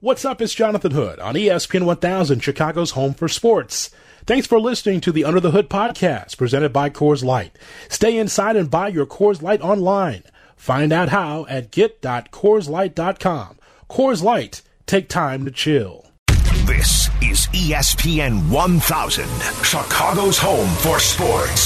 [0.00, 0.40] What's up?
[0.40, 3.90] It's Jonathan Hood on ESPN 1000, Chicago's home for sports.
[4.26, 7.58] Thanks for listening to the Under the Hood podcast presented by Coors Light.
[7.88, 10.22] Stay inside and buy your Coors Light online.
[10.54, 13.58] Find out how at get.coorslight.com.
[13.90, 16.06] Coors Light, take time to chill.
[16.64, 19.28] This is ESPN 1000,
[19.64, 21.60] Chicago's home for sports.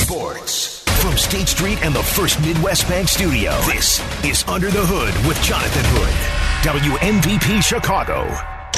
[0.00, 0.84] Sports.
[1.02, 5.38] From State Street and the First Midwest Bank Studio, this is Under the Hood with
[5.42, 6.43] Jonathan Hood.
[6.64, 8.24] WMVP Chicago.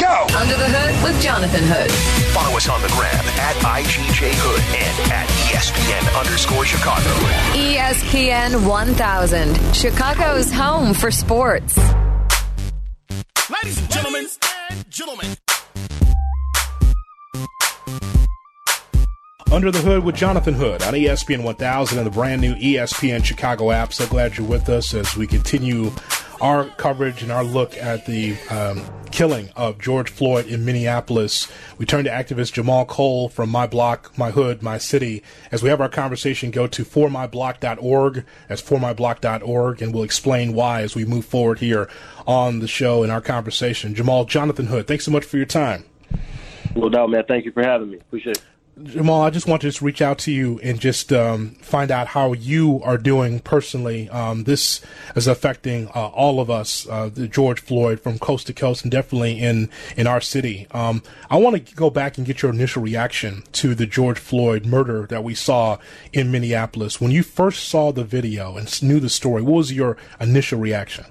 [0.01, 0.27] Go!
[0.37, 1.89] Under the Hood with Jonathan Hood.
[2.35, 7.09] Follow us on the gram at IGJ Hood and at ESPN underscore Chicago.
[7.55, 11.79] ESPN 1000, Chicago's home for sports.
[13.49, 15.37] Ladies and gentlemen, Ladies and gentlemen.
[19.53, 23.71] Under the Hood with Jonathan Hood on ESPN 1000 and the brand new ESPN Chicago
[23.71, 23.93] app.
[23.93, 25.93] So glad you're with us as we continue
[26.41, 28.83] our coverage and our look at the um,
[29.13, 31.51] killing of George Floyd in Minneapolis.
[31.79, 35.23] We turn to activist Jamal Cole from My Block, My Hood, My City.
[35.53, 38.25] As we have our conversation, go to formyblock.org.
[38.49, 41.89] That's formyblock.org, and we'll explain why as we move forward here
[42.27, 43.95] on the show and our conversation.
[43.95, 45.85] Jamal, Jonathan Hood, thanks so much for your time.
[46.75, 47.25] No doubt, man.
[47.27, 47.99] Thank you for having me.
[47.99, 48.43] Appreciate it.
[48.83, 52.09] Jamal, I just want to just reach out to you and just um, find out
[52.09, 54.07] how you are doing personally.
[54.11, 54.83] Um, this
[55.15, 58.93] is affecting uh, all of us, uh, the George Floyd, from coast to coast, and
[58.93, 60.67] definitely in in our city.
[60.73, 64.67] Um, I want to go back and get your initial reaction to the George Floyd
[64.67, 65.79] murder that we saw
[66.13, 67.01] in Minneapolis.
[67.01, 71.07] When you first saw the video and knew the story, what was your initial reaction?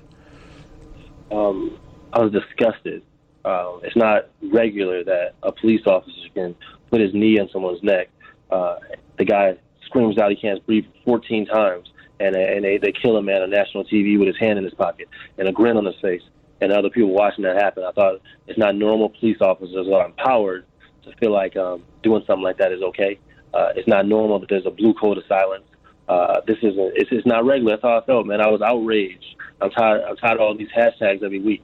[1.32, 1.80] Um,
[2.14, 3.02] I was disgusted.
[3.44, 6.56] Uh, it's not regular that a police officer can
[6.96, 8.08] put his knee on someone's neck.
[8.50, 8.78] Uh,
[9.18, 11.90] the guy screams out he can't breathe 14 times,
[12.22, 14.74] and and they they kill a man on national TV with his hand in his
[14.74, 16.22] pocket and a grin on his face,
[16.62, 17.84] and other people watching that happen.
[17.84, 19.10] I thought it's not normal.
[19.10, 20.66] Police officers are empowered
[21.04, 23.20] to feel like um, doing something like that is okay.
[23.54, 25.66] Uh, it's not normal that there's a blue code of silence.
[26.08, 26.94] Uh, this isn't.
[26.96, 27.74] It's, it's not regular.
[27.74, 28.40] That's how I felt, man.
[28.40, 29.36] I was outraged.
[29.60, 30.02] I'm tired.
[30.08, 31.62] I'm tired of all these hashtags every week.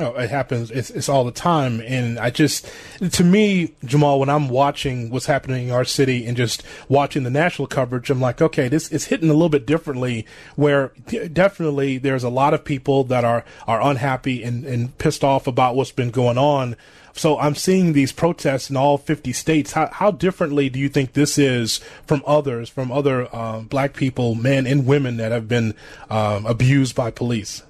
[0.00, 0.72] Oh, it happens.
[0.72, 1.80] It's, it's all the time.
[1.80, 2.68] And I just,
[3.12, 7.30] to me, Jamal, when I'm watching what's happening in our city and just watching the
[7.30, 10.88] national coverage, I'm like, okay, this is hitting a little bit differently where
[11.32, 15.76] definitely there's a lot of people that are, are unhappy and, and pissed off about
[15.76, 16.74] what's been going on.
[17.12, 19.72] So I'm seeing these protests in all 50 states.
[19.74, 24.34] How, how differently do you think this is from others, from other uh, black people,
[24.34, 25.76] men and women that have been
[26.10, 27.62] um, abused by police?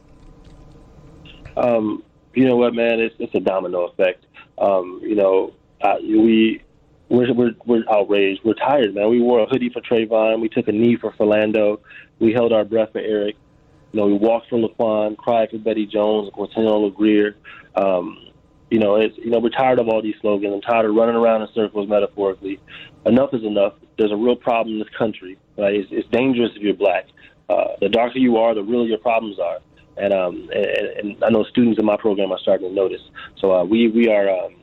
[1.59, 2.03] Um,
[2.35, 3.01] you know what, man?
[3.01, 4.25] It's it's a domino effect.
[4.59, 6.63] Um, you know, uh, we
[7.09, 8.41] we're, we're we're outraged.
[8.45, 9.11] We're tired, man.
[9.11, 10.41] We wore a hoodie for Trayvon.
[10.41, 11.81] We took a knee for Philando.
[12.19, 13.37] We held our breath for Eric.
[13.93, 17.35] You know, we walked for Laquan, cried for Bettie Jones, Quintonio LeGrier.
[17.77, 18.19] Um,
[18.71, 20.53] you know, it's you know we're tired of all these slogans.
[20.55, 22.61] I'm tired of running around in circles metaphorically.
[23.07, 23.75] Enough is enough.
[23.99, 25.39] There's a real problem in this country.
[25.57, 25.75] Right?
[25.75, 27.07] It's, it's dangerous if you're black.
[27.49, 29.59] Uh, the darker you are, the realer your problems are
[29.97, 30.67] and um and,
[30.99, 33.03] and I know students in my program are starting to notice.
[33.39, 34.57] So uh, we we are um,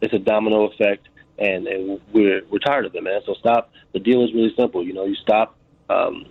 [0.00, 1.08] it's a domino effect,
[1.38, 3.20] and, and we're we're tired of it, man.
[3.26, 3.72] So stop.
[3.92, 4.84] The deal is really simple.
[4.84, 5.56] You know, you stop.
[5.88, 6.26] Um,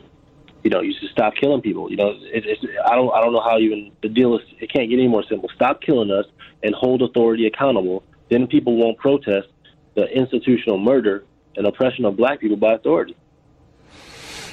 [0.64, 1.90] you know, you just stop killing people.
[1.90, 4.42] You know, it, it's I don't I don't know how even the deal is.
[4.60, 5.50] It can't get any more simple.
[5.56, 6.26] Stop killing us
[6.64, 8.04] and hold authority accountable.
[8.30, 9.48] Then people won't protest
[9.96, 13.16] the institutional murder and oppression of black people by authority.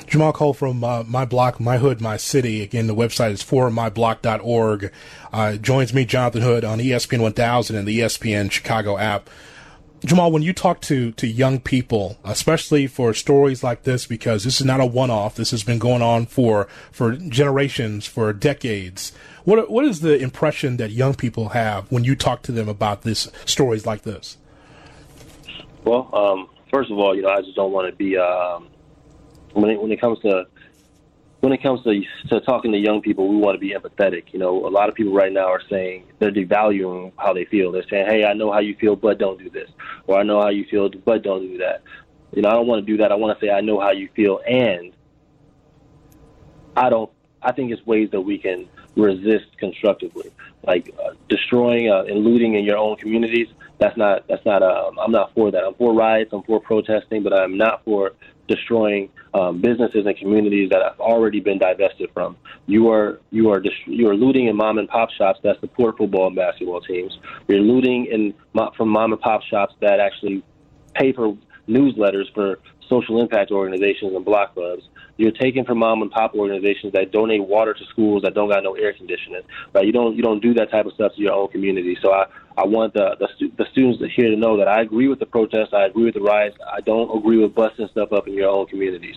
[0.06, 2.62] Jamal Cole from uh, My Block, My Hood, My City.
[2.62, 4.92] Again, the website is formyblock.org.
[5.32, 9.28] Uh, joins me, Jonathan Hood, on ESPN 1000 and the ESPN Chicago app.
[10.04, 14.60] Jamal, when you talk to, to young people, especially for stories like this, because this
[14.60, 19.12] is not a one off, this has been going on for, for generations, for decades.
[19.44, 23.02] What, what is the impression that young people have when you talk to them about
[23.02, 24.36] this stories like this?
[25.84, 28.68] Well, um, first of all, you know, I just don't want to be um,
[29.56, 30.46] when it, when it comes to
[31.40, 34.32] when it comes to, to talking to young people, we want to be empathetic.
[34.32, 37.72] You know, a lot of people right now are saying they're devaluing how they feel.
[37.72, 39.70] They're saying, "Hey, I know how you feel, but don't do this,"
[40.06, 41.82] or "I know how you feel, but don't do that."
[42.32, 43.12] You know, I don't want to do that.
[43.12, 44.92] I want to say, "I know how you feel," and
[46.76, 47.10] I don't.
[47.42, 50.32] I think it's ways that we can resist constructively,
[50.66, 53.48] like uh, destroying uh, and looting in your own communities.
[53.78, 54.26] That's not.
[54.26, 54.62] That's not.
[54.62, 55.64] Uh, I'm not for that.
[55.64, 56.32] I'm for riots.
[56.32, 58.12] I'm for protesting, but I'm not for
[58.48, 62.36] destroying um, businesses and communities that have already been divested from.
[62.66, 65.98] You are you are dist- you are looting in mom and pop shops that support
[65.98, 67.18] football and basketball teams.
[67.48, 68.34] You're looting in
[68.76, 70.42] from mom and pop shops that actually
[70.94, 71.36] pay for
[71.68, 74.82] newsletters for social impact organizations and block clubs.
[75.16, 78.62] You're taking from mom and pop organizations that donate water to schools that don't got
[78.62, 79.42] no air conditioning.
[79.72, 79.86] Right?
[79.86, 81.96] You don't you don't do that type of stuff to your own community.
[82.02, 85.18] So I I want the the, the students here to know that I agree with
[85.18, 85.72] the protests.
[85.72, 86.56] I agree with the riots.
[86.70, 89.16] I don't agree with busting stuff up in your own communities.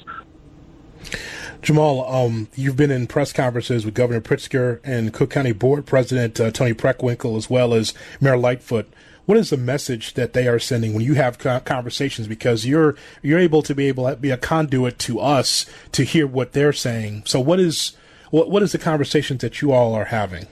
[1.62, 6.40] Jamal, um, you've been in press conferences with Governor Pritzker and Cook County Board President
[6.40, 8.88] uh, Toni Preckwinkle, as well as Mayor Lightfoot.
[9.30, 12.28] What is the message that they are sending when you have conversations?
[12.28, 16.26] Because you're you're able to be able to be a conduit to us to hear
[16.26, 17.22] what they're saying.
[17.28, 17.96] So, what is
[18.32, 20.48] what what is the conversations that you all are having?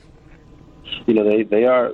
[1.07, 1.93] You know, they they are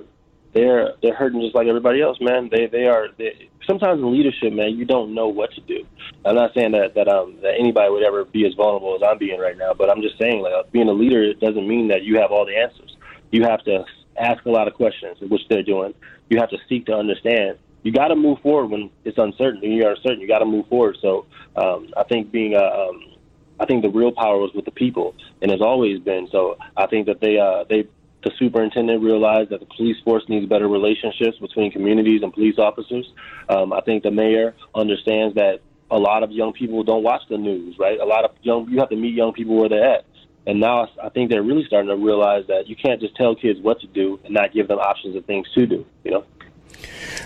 [0.51, 2.49] they're they're hurting just like everybody else, man.
[2.51, 3.07] They they are.
[3.17, 5.85] They, sometimes in leadership, man, you don't know what to do.
[6.25, 9.17] I'm not saying that that um that anybody would ever be as vulnerable as I'm
[9.17, 12.03] being right now, but I'm just saying like being a leader it doesn't mean that
[12.03, 12.97] you have all the answers.
[13.31, 13.85] You have to
[14.19, 15.93] ask a lot of questions, which they're doing.
[16.33, 17.59] You have to seek to understand.
[17.83, 19.61] You got to move forward when it's uncertain.
[19.61, 20.97] When you're uncertain, you got to move forward.
[20.99, 23.13] So um, I think being a um,
[23.59, 25.13] I think the real power was with the people,
[25.43, 26.27] and has always been.
[26.31, 27.87] So I think that they uh, they
[28.23, 33.05] the superintendent realized that the police force needs better relationships between communities and police officers.
[33.47, 35.59] Um, I think the mayor understands that
[35.91, 37.99] a lot of young people don't watch the news, right?
[37.99, 40.05] A lot of young you have to meet young people where they're at.
[40.45, 43.59] And now I think they're really starting to realize that you can't just tell kids
[43.61, 46.25] what to do and not give them options of things to do, you know?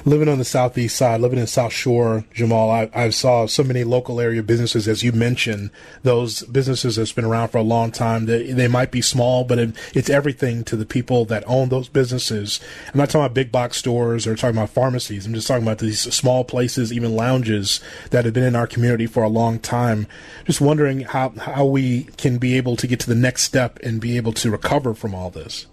[0.05, 3.83] Living on the southeast side, living in South Shore, Jamal, I, I saw so many
[3.83, 5.69] local area businesses, as you mentioned,
[6.03, 8.25] those businesses that's been around for a long time.
[8.25, 11.89] They, they might be small, but it, it's everything to the people that own those
[11.89, 12.59] businesses.
[12.93, 15.25] I'm not talking about big box stores or talking about pharmacies.
[15.25, 17.79] I'm just talking about these small places, even lounges
[18.11, 20.07] that have been in our community for a long time.
[20.45, 23.99] Just wondering how, how we can be able to get to the next step and
[23.99, 25.67] be able to recover from all this.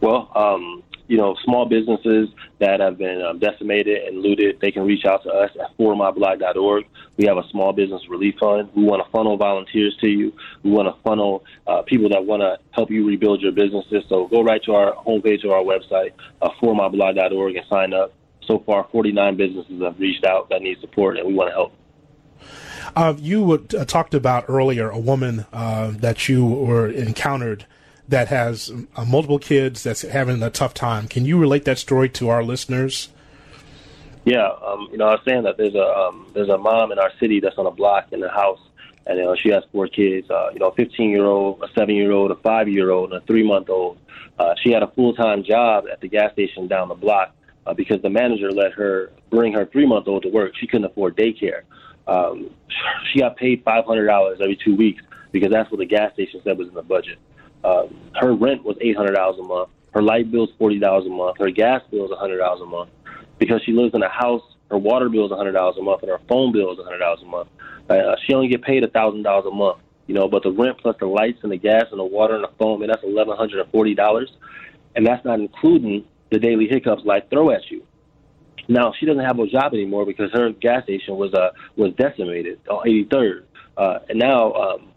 [0.00, 0.81] Well, um,
[1.12, 5.22] you know, small businesses that have been um, decimated and looted, they can reach out
[5.24, 6.86] to us at formyblock.org.
[7.18, 8.70] We have a small business relief fund.
[8.74, 10.32] We want to funnel volunteers to you.
[10.62, 14.04] We want to funnel uh, people that want to help you rebuild your businesses.
[14.08, 18.14] So go right to our homepage or our website, uh, formyblock.org, and sign up.
[18.46, 21.74] So far, 49 businesses have reached out that need support, and we want to help.
[22.96, 27.66] Uh, you uh, talked about earlier a woman uh, that you were encountered
[28.08, 31.08] that has uh, multiple kids that's having a tough time.
[31.08, 33.08] Can you relate that story to our listeners?
[34.24, 36.98] Yeah, um, you know, I was saying that there's a um, there's a mom in
[36.98, 38.60] our city that's on a block in the house,
[39.06, 40.30] and you know, she has four kids.
[40.30, 43.12] Uh, you know, a 15 year old, a seven year old, a five year old,
[43.12, 43.98] and a three month old.
[44.38, 47.34] Uh, she had a full time job at the gas station down the block
[47.66, 50.52] uh, because the manager let her bring her three month old to work.
[50.56, 51.62] She couldn't afford daycare.
[52.06, 52.50] Um,
[53.12, 55.02] she got paid five hundred dollars every two weeks
[55.32, 57.18] because that's what the gas station said was in the budget.
[57.64, 57.86] Uh,
[58.20, 59.70] her rent was eight hundred dollars a month.
[59.92, 61.38] Her light bill's forty dollars a month.
[61.38, 62.90] Her gas bill is hundred dollars a month.
[63.38, 66.10] Because she lives in a house, her water bill is hundred dollars a month, and
[66.10, 67.48] her phone bill is hundred dollars a month.
[67.88, 69.78] Uh, she only get paid thousand dollars a month.
[70.06, 72.44] You know, but the rent plus the lights and the gas and the water and
[72.44, 74.30] the phone, man, that's eleven hundred and forty dollars,
[74.96, 77.84] and that's not including the daily hiccups life throw at you.
[78.68, 82.60] Now she doesn't have a job anymore because her gas station was uh was decimated
[82.68, 83.44] on 83rd,
[83.76, 84.88] uh, and now um,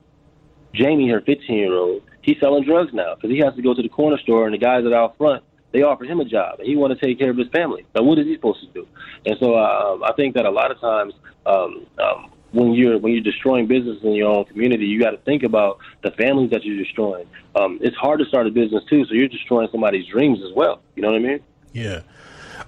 [0.73, 3.81] Jamie, her 15 year old, he's selling drugs now because he has to go to
[3.81, 5.43] the corner store and the guys that are out front
[5.75, 7.85] they offer him a job and he want to take care of his family.
[7.91, 8.87] But what is he supposed to do?
[9.25, 11.13] And so uh, I think that a lot of times
[11.45, 15.17] um, um, when you're when you're destroying business in your own community, you got to
[15.17, 17.27] think about the families that you're destroying.
[17.55, 20.81] Um, it's hard to start a business too, so you're destroying somebody's dreams as well.
[20.95, 21.39] You know what I mean?
[21.73, 22.01] Yeah.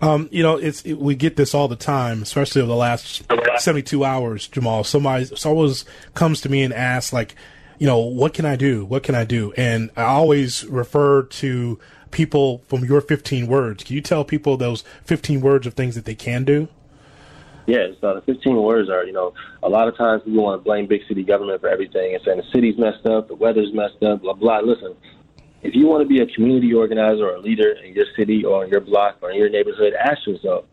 [0.02, 3.24] Um, you know, it's it, we get this all the time, especially over the last
[3.58, 4.50] seventy-two hours.
[4.50, 7.36] Jamal, somebody always comes to me and asks, like,
[7.80, 8.86] you know, what can I do?
[8.86, 9.54] What can I do?
[9.56, 11.80] And I always refer to
[12.12, 13.84] people from your 15 words.
[13.84, 16.68] Can you tell people those 15 words of things that they can do?
[17.68, 20.62] Yeah, uh, so the 15 words are, you know, a lot of times people want
[20.62, 23.74] to blame big city government for everything and saying the city's messed up, the weather's
[23.74, 24.60] messed up, blah, blah.
[24.60, 24.96] Listen,
[25.62, 28.64] if you want to be a community organizer or a leader in your city or
[28.64, 30.64] in your block or in your neighborhood, ask yourself,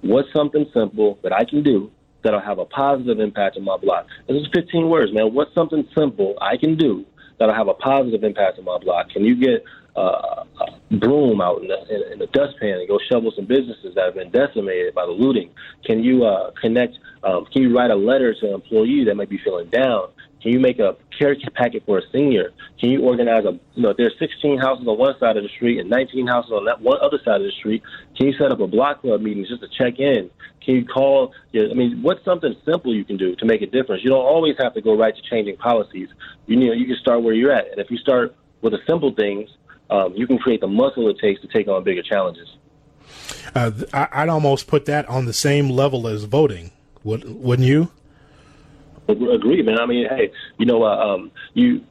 [0.00, 1.90] what's something simple that I can do
[2.22, 4.06] that'll have a positive impact on my block.
[4.28, 5.34] This is 15 words, man.
[5.34, 7.04] What's something simple I can do
[7.38, 9.10] that'll have a positive impact on my block?
[9.10, 9.64] Can you get
[9.96, 13.94] uh, a broom out in the, in, in the dustpan and go shovel some businesses
[13.94, 15.50] that have been decimated by the looting?
[15.84, 16.98] Can you uh, connect?
[17.22, 20.08] Um, can you write a letter to an employee that might be feeling down?
[20.42, 22.52] Can you make a care packet for a senior?
[22.80, 25.78] Can you organize a, you know, there's 16 houses on one side of the street
[25.78, 27.82] and 19 houses on that one other side of the street,
[28.16, 30.30] can you set up a block club meeting just to check in?
[30.64, 34.02] Can you call, I mean, what's something simple you can do to make a difference?
[34.02, 36.08] You don't always have to go right to changing policies.
[36.46, 37.70] You know, you can start where you're at.
[37.70, 39.48] And if you start with the simple things,
[39.90, 42.48] um, you can create the muscle it takes to take on bigger challenges.
[43.54, 46.72] Uh, I'd almost put that on the same level as voting
[47.04, 47.90] wouldn't you?
[49.08, 49.78] Agree, man.
[49.80, 51.84] I mean, hey, you know, uh, um, you.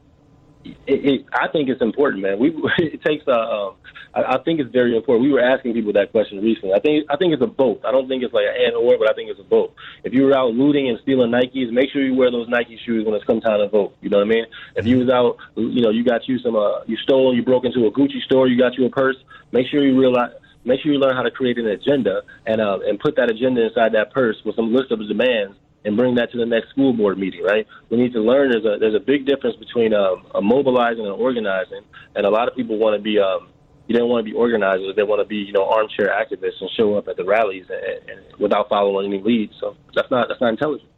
[0.64, 2.38] It, it, I think it's important, man.
[2.38, 3.26] We it takes.
[3.26, 3.74] Uh, um,
[4.14, 5.24] I, I think it's very important.
[5.24, 6.72] We were asking people that question recently.
[6.72, 7.84] I think I think it's a both.
[7.84, 9.72] I don't think it's like an and or, but I think it's a both.
[10.04, 13.04] If you were out looting and stealing Nikes, make sure you wear those Nike shoes
[13.04, 13.94] when it's come time to vote.
[14.00, 14.46] You know what I mean?
[14.76, 17.64] If you was out, you know, you got you some, uh, you stole, you broke
[17.64, 19.16] into a Gucci store, you got you a purse.
[19.52, 20.32] Make sure you realize
[20.64, 23.66] make sure you learn how to create an agenda and uh, and put that agenda
[23.66, 26.92] inside that purse with some list of demands and bring that to the next school
[26.92, 27.42] board meeting.
[27.42, 27.66] Right?
[27.90, 31.82] We need to learn there's a there's a big difference between um, mobilizing and organizing,
[32.14, 33.18] and a lot of people want to be.
[33.18, 33.48] Um,
[33.88, 36.70] you don't want to be organizers; they want to be, you know, armchair activists and
[36.76, 39.54] show up at the rallies and, and without following any leads.
[39.60, 40.88] So that's not that's not intelligent.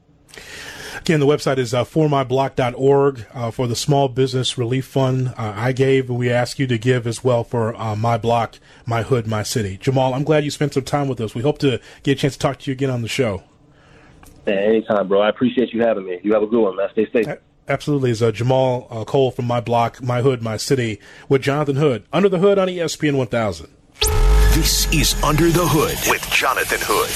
[1.00, 5.34] Again, the website is uh, formyblock.org uh, for the Small Business Relief Fund.
[5.36, 8.58] Uh, I gave, and we ask you to give as well for uh, My Block,
[8.86, 9.76] My Hood, My City.
[9.76, 11.34] Jamal, I'm glad you spent some time with us.
[11.34, 13.42] We hope to get a chance to talk to you again on the show.
[14.46, 15.20] Man, anytime, bro.
[15.20, 16.18] I appreciate you having me.
[16.22, 16.88] You have a good one, man.
[16.92, 17.26] Stay safe.
[17.68, 18.10] Absolutely.
[18.10, 22.04] Is uh, Jamal uh, Cole from My Block, My Hood, My City with Jonathan Hood.
[22.12, 23.70] Under the Hood on ESPN 1000.
[24.54, 27.10] This is Under the Hood with Jonathan Hood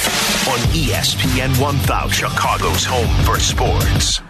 [0.50, 4.20] on ESPN 1000, Chicago's home for sports.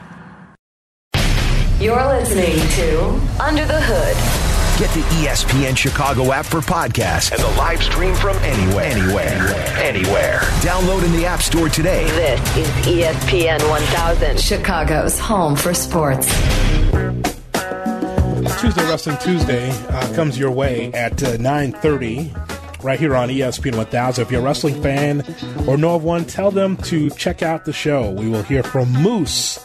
[1.80, 4.47] You're listening to Under the Hood.
[4.78, 8.84] Get the ESPN Chicago app for podcasts and the live stream from anywhere.
[8.84, 9.54] Anywhere.
[9.76, 10.38] Anywhere.
[10.60, 12.04] Download in the App Store today.
[12.04, 16.28] This is ESPN 1000, Chicago's home for sports.
[18.60, 24.22] Tuesday Wrestling Tuesday uh, comes your way at uh, 9.30 right here on ESPN 1000.
[24.22, 25.24] If you're a wrestling fan
[25.66, 28.10] or know of one, tell them to check out the show.
[28.10, 29.56] We will hear from Moose,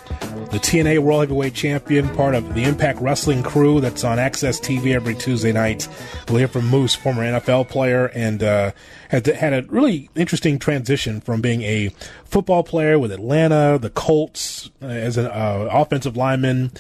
[0.52, 4.94] the TNA World Heavyweight Champion, part of the Impact Wrestling crew that's on AXS TV
[4.94, 5.88] every Tuesday night.
[6.28, 8.72] We'll hear from Moose, former NFL player, and uh,
[9.10, 11.90] had had a really interesting transition from being a
[12.26, 16.72] football player with Atlanta, the Colts, uh, as an uh, offensive lineman,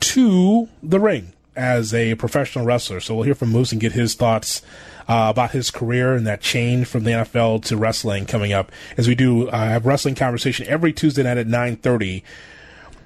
[0.00, 3.00] to the ring as a professional wrestler.
[3.00, 4.62] So we'll hear from Moose and get his thoughts
[5.08, 9.08] uh, about his career and that change from the NFL to wrestling coming up as
[9.08, 12.22] we do uh, have wrestling conversation every Tuesday night at 9:30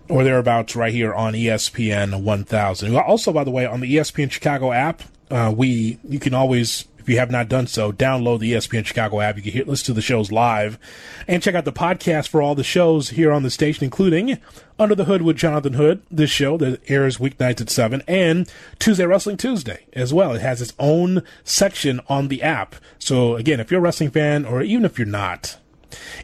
[0.08, 2.96] or thereabouts right here on ESPN 1000.
[2.96, 7.08] Also, by the way, on the ESPN Chicago app, uh, we you can always if
[7.08, 9.36] you have not done so, download the ESPN Chicago app.
[9.36, 10.78] You can hear, listen to the shows live
[11.26, 14.38] and check out the podcast for all the shows here on the station, including
[14.78, 19.04] Under the Hood with Jonathan Hood, this show that airs weeknights at 7, and Tuesday
[19.04, 20.32] Wrestling Tuesday as well.
[20.32, 22.76] It has its own section on the app.
[23.00, 25.58] So, again, if you're a wrestling fan, or even if you're not,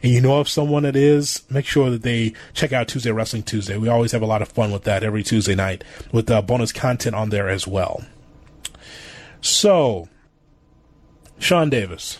[0.01, 3.43] and you know of someone that is, make sure that they check out Tuesday Wrestling
[3.43, 3.77] Tuesday.
[3.77, 5.83] We always have a lot of fun with that every Tuesday night
[6.13, 8.05] with uh, bonus content on there as well.
[9.41, 10.07] So,
[11.39, 12.19] Sean Davis.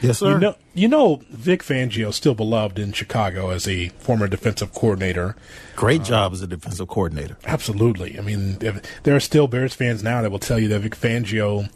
[0.00, 0.32] Yes, sir.
[0.32, 5.36] You know, you know Vic Fangio still beloved in Chicago as a former defensive coordinator.
[5.76, 7.36] Great job uh, as a defensive coordinator.
[7.44, 8.18] Absolutely.
[8.18, 11.70] I mean, there are still Bears fans now that will tell you that Vic Fangio.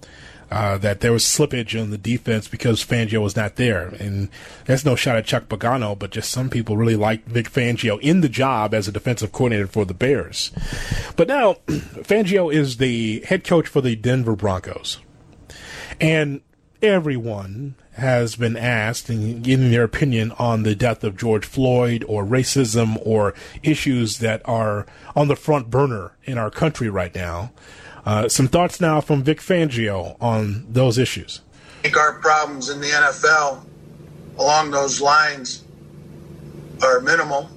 [0.51, 3.89] Uh, that there was slippage in the defense because Fangio was not there.
[3.99, 4.29] And
[4.67, 8.21] that's no shot at Chuck Pagano, but just some people really like Vic Fangio in
[8.21, 10.53] the job as a defensive coordinator for the Bears.
[11.17, 14.99] But now, Fangio is the head coach for the Denver Broncos.
[16.01, 16.41] And
[16.83, 22.99] everyone has been asked and their opinion on the death of George Floyd or racism
[23.07, 24.85] or issues that are
[25.15, 27.53] on the front burner in our country right now.
[28.05, 31.41] Uh, some thoughts now from Vic Fangio on those issues.
[31.79, 33.65] I think our problems in the NFL
[34.39, 35.65] along those lines
[36.83, 37.49] are minimal.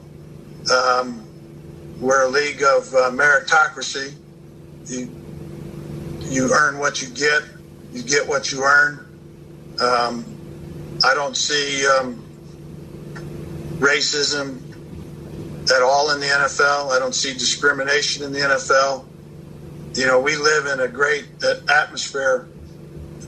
[0.72, 1.24] Um,
[2.00, 4.14] we're a league of uh, meritocracy.
[4.86, 5.10] You,
[6.20, 7.42] you earn what you get
[7.92, 9.06] you get what you earn.
[9.80, 10.26] Um,
[11.04, 12.24] I don't see um,
[13.80, 14.62] racism
[15.72, 16.92] at all in the NFL.
[16.92, 19.06] I don't see discrimination in the NFL.
[19.96, 21.28] You know, we live in a great
[21.70, 22.48] atmosphere,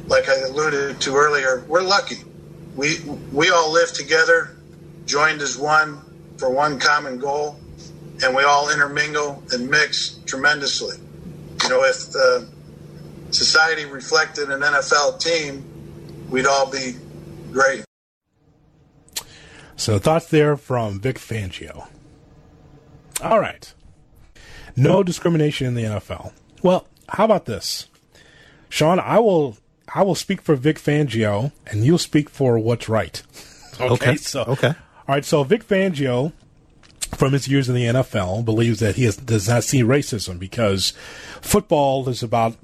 [0.08, 1.63] like I alluded to earlier.
[1.68, 2.18] We're lucky.
[2.75, 3.00] We
[3.34, 4.56] we all live together,
[5.06, 6.00] joined as one
[6.38, 7.60] for one common goal,
[8.24, 10.98] and we all intermingle and mix tremendously.
[11.63, 12.48] You know, if the
[13.31, 15.63] society reflected an NFL team,
[16.29, 16.95] we'd all be
[17.51, 17.83] great.
[19.75, 21.88] So, thoughts there from Vic Fangio.
[23.21, 23.74] All right.
[24.75, 26.33] No discrimination in the NFL.
[26.62, 27.88] Well, how about this?
[28.69, 29.57] Sean, I will
[29.93, 33.21] I will speak for Vic Fangio and you'll speak for what's right.
[33.81, 33.93] Okay.
[33.93, 34.15] okay.
[34.17, 34.67] So Okay.
[34.67, 36.33] All right, so Vic Fangio
[37.15, 40.91] from his years in the NFL believes that he has, does not see racism because
[41.41, 42.57] football is about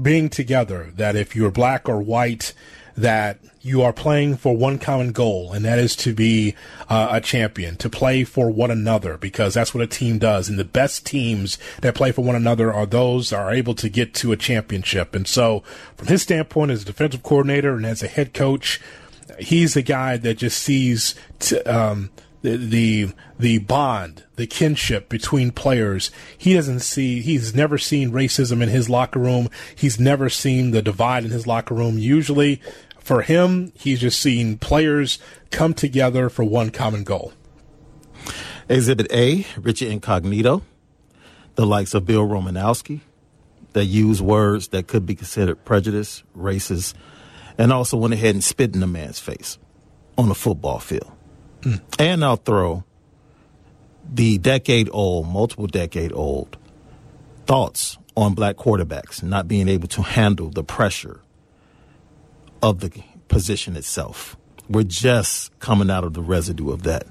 [0.00, 2.52] being together, that if you're black or white,
[2.96, 6.54] that you are playing for one common goal, and that is to be
[6.88, 10.48] uh, a champion, to play for one another, because that's what a team does.
[10.48, 13.88] And the best teams that play for one another are those that are able to
[13.88, 15.14] get to a championship.
[15.14, 15.60] And so,
[15.96, 18.80] from his standpoint as a defensive coordinator and as a head coach,
[19.38, 22.10] he's the guy that just sees t- um,
[22.44, 23.08] the, the
[23.38, 26.10] the bond, the kinship between players.
[26.36, 27.22] He doesn't see.
[27.22, 29.48] He's never seen racism in his locker room.
[29.74, 31.98] He's never seen the divide in his locker room.
[31.98, 32.60] Usually,
[33.00, 35.18] for him, he's just seen players
[35.50, 37.32] come together for one common goal.
[38.68, 40.62] Exhibit A, Richie Incognito,
[41.54, 43.00] the likes of Bill Romanowski,
[43.72, 46.92] that use words that could be considered prejudice, racist,
[47.56, 49.56] and also went ahead and spit in the man's face
[50.18, 51.13] on a football field.
[51.98, 52.84] And I'll throw
[54.12, 56.56] the decade old, multiple decade old
[57.46, 61.20] thoughts on black quarterbacks not being able to handle the pressure
[62.62, 62.90] of the
[63.28, 64.36] position itself.
[64.68, 67.06] We're just coming out of the residue of that.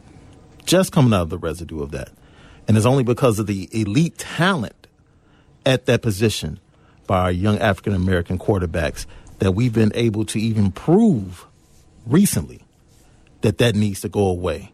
[0.66, 2.10] Just coming out of the residue of that.
[2.68, 4.88] And it's only because of the elite talent
[5.66, 6.60] at that position
[7.06, 9.06] by our young African American quarterbacks
[9.40, 11.46] that we've been able to even prove
[12.06, 12.63] recently
[13.44, 14.72] that that needs to go away.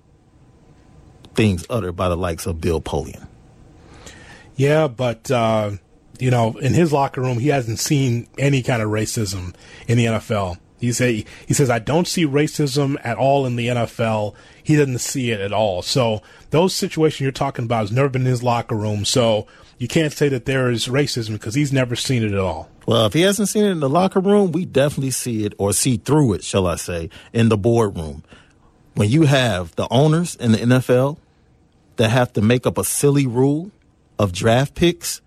[1.35, 3.27] Things uttered by the likes of Bill Polian.
[4.55, 5.71] Yeah, but uh,
[6.19, 9.53] you know, in his locker room, he hasn't seen any kind of racism
[9.87, 10.57] in the NFL.
[10.79, 14.33] He say he says I don't see racism at all in the NFL.
[14.63, 15.81] He doesn't see it at all.
[15.81, 16.21] So
[16.51, 19.03] those situations you're talking about has never been in his locker room.
[19.03, 19.47] So
[19.77, 22.69] you can't say that there is racism because he's never seen it at all.
[22.85, 25.73] Well, if he hasn't seen it in the locker room, we definitely see it or
[25.73, 28.23] see through it, shall I say, in the boardroom
[28.99, 31.17] when you have the owners in the NFL
[31.95, 33.71] that have to make up a silly rule
[34.19, 35.21] of draft picks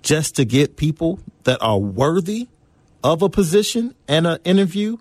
[0.00, 2.48] just to get people that are worthy
[3.04, 4.96] of a position and an interview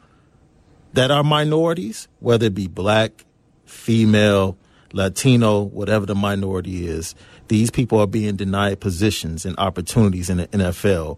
[0.91, 3.23] that are minorities, whether it be black,
[3.63, 4.57] female,
[4.91, 7.15] Latino, whatever the minority is,
[7.47, 11.17] these people are being denied positions and opportunities in the NFL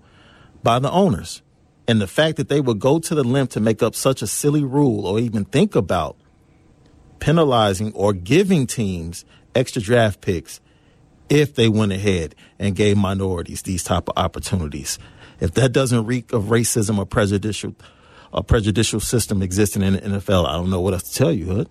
[0.61, 1.41] by the owners.
[1.87, 4.27] And the fact that they would go to the length to make up such a
[4.27, 6.15] silly rule or even think about
[7.19, 10.59] penalizing or giving teams extra draft picks
[11.29, 14.97] if they went ahead and gave minorities these type of opportunities.
[15.39, 17.75] If that doesn't reek of racism or prejudicial
[18.31, 21.45] a prejudicial system existing in the NFL, I don't know what else to tell you,
[21.45, 21.69] Hood.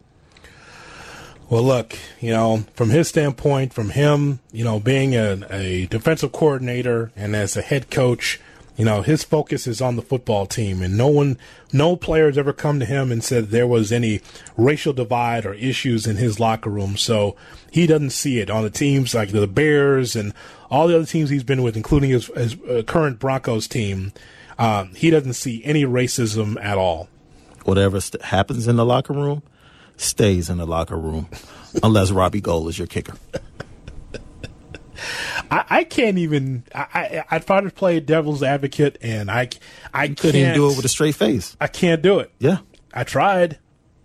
[1.49, 6.33] Well, look, you know, from his standpoint, from him, you know, being a, a defensive
[6.33, 8.41] coordinator and as a head coach,
[8.79, 11.37] you know, his focus is on the football team, and no one,
[11.73, 14.21] no player has ever come to him and said there was any
[14.57, 16.97] racial divide or issues in his locker room.
[16.97, 17.35] So
[17.73, 20.33] he doesn't see it on the teams like the Bears and
[20.71, 24.13] all the other teams he's been with, including his, his uh, current Broncos team.
[24.61, 27.09] Um, he doesn't see any racism at all.
[27.65, 29.43] Whatever st- happens in the locker room
[29.97, 31.29] stays in the locker room,
[31.83, 33.15] unless Robbie Gould is your kicker.
[35.51, 36.65] I, I can't even.
[36.75, 39.49] I, I I tried to play devil's advocate, and I
[39.93, 41.57] I couldn't even do it with a straight face.
[41.61, 42.31] I can't do it.
[42.39, 42.59] Yeah,
[42.93, 43.59] I tried.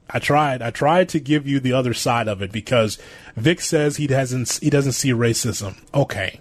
[0.10, 0.62] I tried.
[0.62, 2.98] I tried to give you the other side of it because
[3.36, 5.76] Vic says he doesn't he doesn't see racism.
[5.94, 6.40] Okay,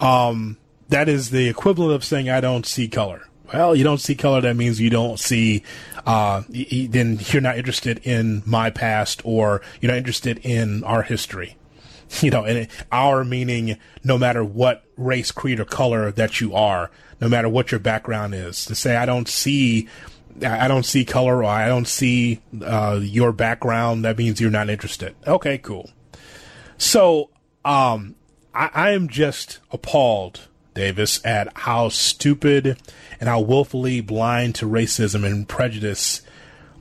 [0.00, 0.56] um,
[0.88, 3.26] that is the equivalent of saying I don't see color.
[3.52, 4.42] Well, you don't see color.
[4.42, 5.62] That means you don't see.
[6.06, 11.56] Uh, then you're not interested in my past, or you're not interested in our history.
[12.20, 16.90] you know, and our meaning no matter what race, creed, or color that you are,
[17.20, 18.64] no matter what your background is.
[18.66, 19.88] To say I don't see,
[20.44, 24.70] I don't see color, or I don't see uh, your background, that means you're not
[24.70, 25.14] interested.
[25.26, 25.90] Okay, cool.
[26.76, 27.30] So,
[27.64, 28.14] um,
[28.54, 32.78] I, am just appalled, Davis, at how stupid
[33.20, 36.22] and how willfully blind to racism and prejudice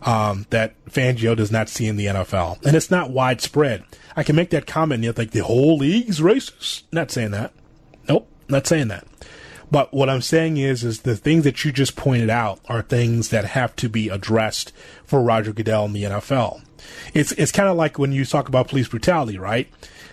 [0.01, 3.83] um, that Fangio does not see in the NFL, and it's not widespread.
[4.17, 6.83] I can make that comment, yet like the whole league's racist.
[6.91, 7.53] Not saying that.
[8.09, 9.05] Nope, not saying that.
[9.69, 13.29] But what I'm saying is, is the things that you just pointed out are things
[13.29, 14.73] that have to be addressed
[15.05, 16.61] for Roger Goodell in the NFL.
[17.13, 19.69] It's it's kind of like when you talk about police brutality, right?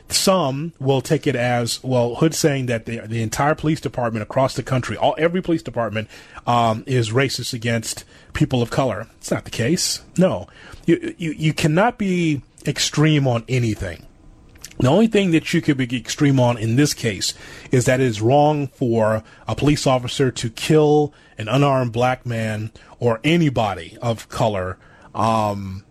[0.08, 2.16] Some will take it as well.
[2.16, 6.08] Hood saying that the the entire police department across the country, all every police department,
[6.46, 9.06] um, is racist against people of color.
[9.18, 10.02] It's not the case.
[10.18, 10.46] No,
[10.84, 14.06] you you you cannot be extreme on anything.
[14.78, 17.32] The only thing that you could be extreme on in this case
[17.70, 22.72] is that it is wrong for a police officer to kill an unarmed black man
[22.98, 24.78] or anybody of color
[25.14, 25.84] um,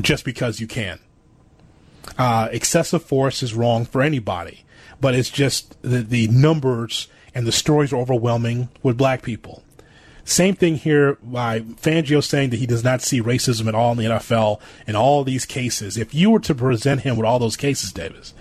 [0.00, 1.00] just because you can.
[2.18, 4.64] Uh, excessive force is wrong for anybody,
[5.00, 9.62] but it's just the, the numbers and the stories are overwhelming with black people.
[10.24, 13.98] Same thing here by Fangio saying that he does not see racism at all in
[13.98, 15.96] the NFL in all these cases.
[15.96, 18.32] If you were to present him with all those cases, Davis,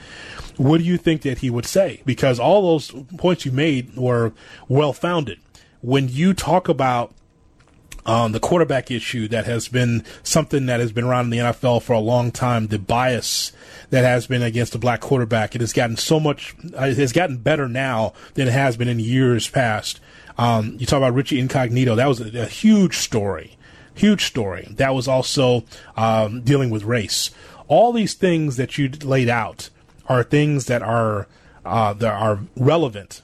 [0.57, 2.01] what do you think that he would say?
[2.05, 4.33] Because all those points you made were
[4.67, 5.39] well founded.
[5.81, 7.13] When you talk about
[8.05, 11.83] um, the quarterback issue that has been something that has been around in the NFL
[11.83, 12.67] for a long time.
[12.67, 13.51] The bias
[13.89, 15.55] that has been against the black quarterback.
[15.55, 16.55] It has gotten so much.
[16.77, 19.99] Uh, it has gotten better now than it has been in years past.
[20.37, 21.95] Um, you talk about Richie Incognito.
[21.95, 23.57] That was a, a huge story,
[23.93, 24.67] huge story.
[24.71, 25.63] That was also
[25.95, 27.31] um, dealing with race.
[27.67, 29.69] All these things that you laid out
[30.07, 31.27] are things that are
[31.65, 33.21] uh, that are relevant.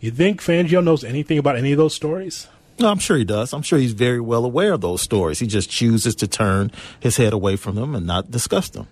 [0.00, 2.46] You think Fangio knows anything about any of those stories?
[2.78, 3.52] No, I'm sure he does.
[3.52, 5.38] I'm sure he's very well aware of those stories.
[5.38, 8.88] He just chooses to turn his head away from them and not discuss them.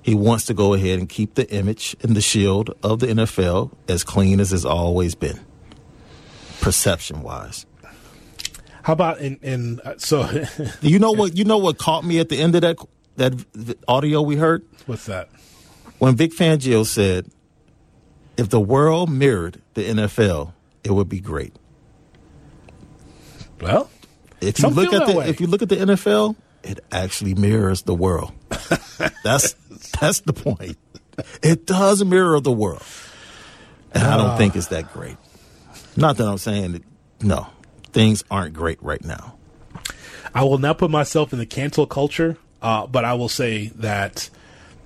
[0.00, 3.72] He wants to go ahead and keep the image and the shield of the NFL
[3.88, 5.40] as clean as it's always been,
[6.60, 7.66] perception wise.
[8.82, 10.28] How about in in uh, so?
[10.80, 11.36] you know what?
[11.36, 12.76] You know what caught me at the end of that
[13.16, 14.64] that audio we heard.
[14.86, 15.28] What's that?
[15.98, 17.26] When Vic Fangio said,
[18.36, 20.52] "If the world mirrored the NFL,
[20.84, 21.54] it would be great."
[23.60, 23.90] Well,
[24.40, 25.28] if you look at the way.
[25.28, 28.32] if you look at the NFL, it actually mirrors the world.
[29.24, 29.54] that's
[30.00, 30.76] that's the point.
[31.42, 32.84] It does mirror the world,
[33.92, 35.16] and uh, I don't think it's that great.
[35.96, 36.82] Not that I'm saying that,
[37.22, 37.48] no,
[37.92, 39.36] things aren't great right now.
[40.34, 44.28] I will not put myself in the cancel culture, uh, but I will say that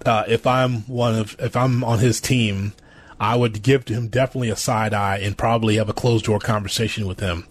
[0.07, 2.73] uh, if I'm one of if I'm on his team,
[3.19, 7.07] I would give him definitely a side eye and probably have a closed door conversation
[7.07, 7.47] with him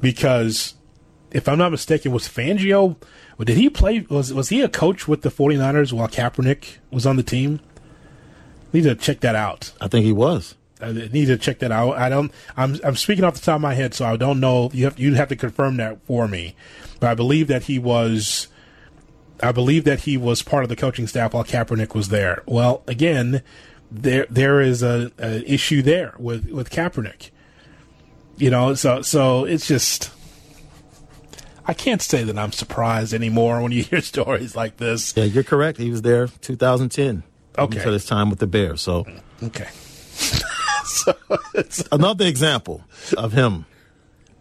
[0.00, 0.74] because
[1.32, 2.96] if I'm not mistaken, was Fangio,
[3.38, 7.16] did he play, was, was he a coach with the 49ers while Kaepernick was on
[7.16, 7.60] the team?
[8.72, 9.72] Need to check that out.
[9.80, 10.54] I think he was.
[10.82, 11.96] I need to check that out.
[11.96, 12.32] I don't.
[12.56, 14.70] I'm I'm speaking off the top of my head, so I don't know.
[14.72, 16.54] You have you have to confirm that for me.
[16.98, 18.48] But I believe that he was.
[19.42, 22.42] I believe that he was part of the coaching staff while Kaepernick was there.
[22.46, 23.42] Well, again,
[23.90, 27.30] there there is a, a issue there with with Kaepernick.
[28.36, 30.10] You know, so so it's just
[31.66, 35.16] I can't say that I'm surprised anymore when you hear stories like this.
[35.16, 35.78] Yeah, you're correct.
[35.78, 37.22] He was there 2010.
[37.58, 37.78] Okay.
[37.80, 38.80] For his time with the Bears.
[38.80, 39.06] So
[39.42, 39.68] Okay.
[40.84, 41.14] so
[41.92, 42.84] another example
[43.16, 43.66] of him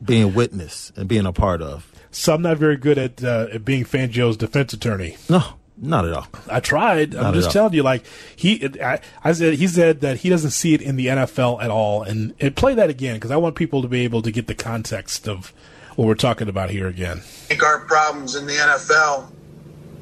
[0.03, 1.91] being witness and being a part of.
[2.11, 5.17] So I'm not very good at, uh, at being Fangio's defense attorney.
[5.29, 5.43] No,
[5.77, 6.27] not at all.
[6.49, 7.13] I tried.
[7.13, 8.03] Not I'm just telling you, like
[8.35, 11.69] he, I, I, said, he said that he doesn't see it in the NFL at
[11.69, 14.47] all, and, and play that again because I want people to be able to get
[14.47, 15.53] the context of
[15.95, 17.17] what we're talking about here again.
[17.17, 19.29] I think our problems in the NFL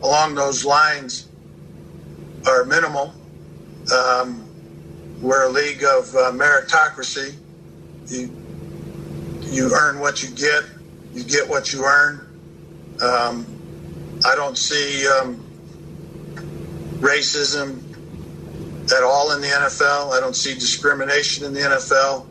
[0.01, 1.27] along those lines
[2.47, 3.13] are minimal.
[3.93, 4.46] Um,
[5.21, 7.35] we're a league of uh, meritocracy.
[8.07, 8.29] You
[9.41, 10.63] you earn what you get.
[11.13, 12.27] You get what you earn.
[13.01, 13.45] Um,
[14.25, 15.43] I don't see um,
[16.99, 17.81] racism
[18.91, 20.15] at all in the NFL.
[20.15, 22.25] I don't see discrimination in the NFL.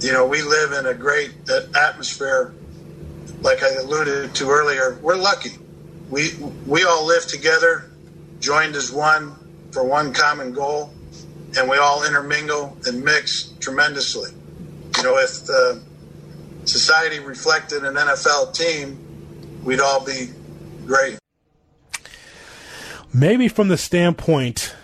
[0.00, 1.32] You know, we live in a great
[1.76, 2.52] atmosphere,
[3.40, 4.98] like I alluded to earlier.
[5.00, 5.52] We're lucky.
[6.10, 6.34] We
[6.66, 7.90] we all live together,
[8.40, 9.36] joined as one
[9.70, 10.92] for one common goal,
[11.56, 14.30] and we all intermingle and mix tremendously.
[14.96, 15.82] You know, if the
[16.64, 18.98] society reflected an NFL team,
[19.64, 20.30] we'd all be
[20.86, 21.18] great.
[23.12, 24.74] Maybe from the standpoint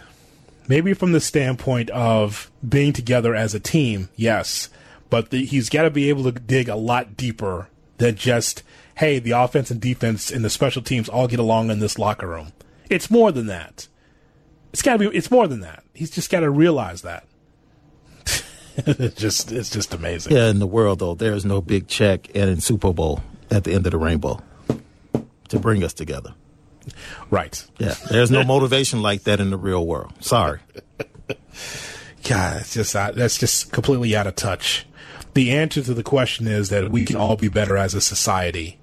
[0.67, 4.69] maybe from the standpoint of being together as a team yes.
[5.11, 8.63] But the, he's got to be able to dig a lot deeper than just
[8.97, 12.27] hey the offense and defense and the special teams all get along in this locker
[12.29, 12.53] room.
[12.91, 13.89] It's more than that
[14.79, 17.27] it's got to be it's more than that he's just got to realize that
[18.77, 22.49] it's just it's just amazing yeah in the world though there's no big check and
[22.49, 24.41] in super bowl at the end of the rainbow
[25.49, 26.33] to bring us together
[27.31, 27.67] Right.
[27.79, 27.95] Yeah.
[28.11, 30.13] There's no motivation like that in the real world.
[30.21, 30.61] Sorry.
[32.25, 34.87] God, it's just uh, that's just completely out of touch.
[35.35, 38.78] The answer to the question is that we can all be better as a society.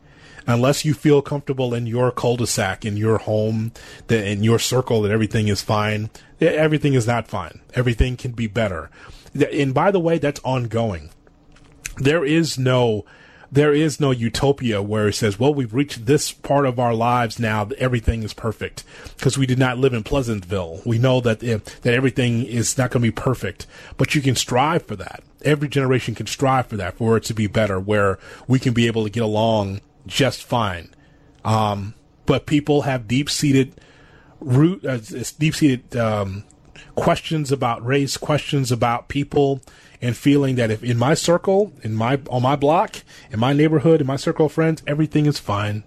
[0.47, 3.71] Unless you feel comfortable in your cul-de-sac, in your home,
[4.07, 6.09] that in your circle, that everything is fine.
[6.39, 7.61] Everything is not fine.
[7.73, 8.89] Everything can be better.
[9.51, 11.09] And by the way, that's ongoing.
[11.97, 13.05] There is no
[13.51, 17.39] there is no utopia where it says, well, we've reached this part of our lives
[17.39, 18.83] now, everything is perfect.
[19.15, 20.81] Because we did not live in Pleasantville.
[20.85, 23.65] We know that, eh, that everything is not going to be perfect,
[23.97, 25.23] but you can strive for that.
[25.43, 28.87] Every generation can strive for that, for it to be better, where we can be
[28.87, 30.93] able to get along just fine.
[31.43, 31.93] Um,
[32.25, 33.79] but people have deep seated
[34.39, 34.97] root, uh,
[35.37, 36.43] deep seated, um,
[36.95, 39.61] questions about race, questions about people,
[40.01, 42.97] and feeling that if in my circle, in my on my block,
[43.31, 45.83] in my neighborhood, in my circle of friends, everything is fine.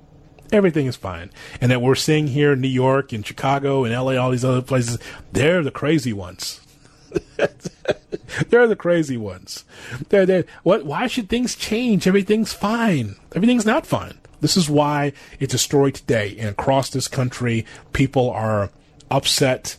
[0.50, 1.30] Everything is fine.
[1.60, 4.62] And that we're seeing here in New York in Chicago in LA, all these other
[4.62, 4.98] places,
[5.32, 6.60] they're the crazy ones.
[8.48, 9.64] they're the crazy ones.
[10.08, 12.06] They're, they're, what, why should things change?
[12.06, 13.16] Everything's fine.
[13.34, 14.18] Everything's not fine.
[14.40, 16.36] This is why it's a story today.
[16.38, 18.70] And across this country, people are
[19.10, 19.76] upset.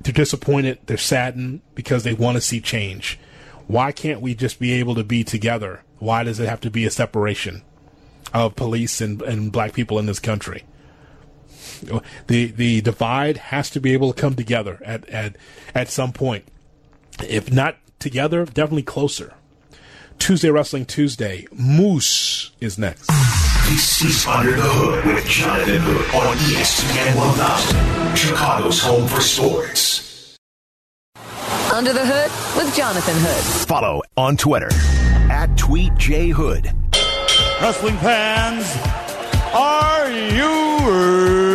[0.00, 0.78] They're disappointed.
[0.86, 3.18] They're saddened because they want to see change.
[3.66, 5.82] Why can't we just be able to be together?
[5.98, 7.62] Why does it have to be a separation
[8.34, 10.64] of police and, and black people in this country?
[12.26, 15.36] The the divide has to be able to come together at, at
[15.74, 16.44] at some point.
[17.26, 19.34] If not together, definitely closer.
[20.18, 21.46] Tuesday Wrestling Tuesday.
[21.52, 23.08] Moose is next.
[23.68, 30.36] This is Under the Hood with Jonathan Hood on ESPN 1000, Chicago's home for sports.
[31.72, 32.30] Under the Hood
[32.62, 33.66] with Jonathan Hood.
[33.66, 34.68] Follow on Twitter
[35.30, 36.72] at TweetJHood.
[37.60, 38.66] Wrestling fans,
[39.54, 41.51] are you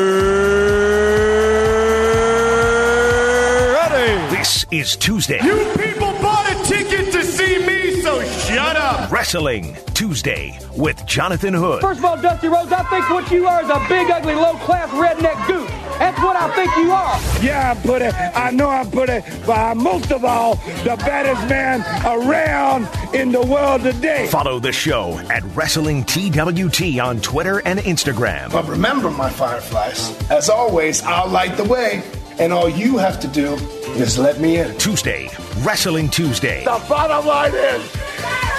[4.47, 9.11] This is Tuesday You people bought a ticket to see me, so shut up.
[9.11, 11.81] Wrestling Tuesday with Jonathan Hood.
[11.81, 14.89] First of all, Dusty Rhodes, I think what you are is a big, ugly, low-class
[14.91, 15.69] redneck goose.
[15.99, 17.43] That's what I think you are.
[17.43, 18.13] Yeah, I'm put it.
[18.15, 23.33] I know I'm put it, but I'm most of all the baddest man around in
[23.33, 24.27] the world today.
[24.27, 28.53] Follow the show at Wrestling TWT on Twitter and Instagram.
[28.53, 32.01] But remember, my fireflies, as always, I'll light the way,
[32.39, 33.55] and all you have to do
[33.95, 34.77] is let me in.
[34.77, 36.63] Tuesday, Wrestling Tuesday.
[36.63, 37.95] The bottom line is,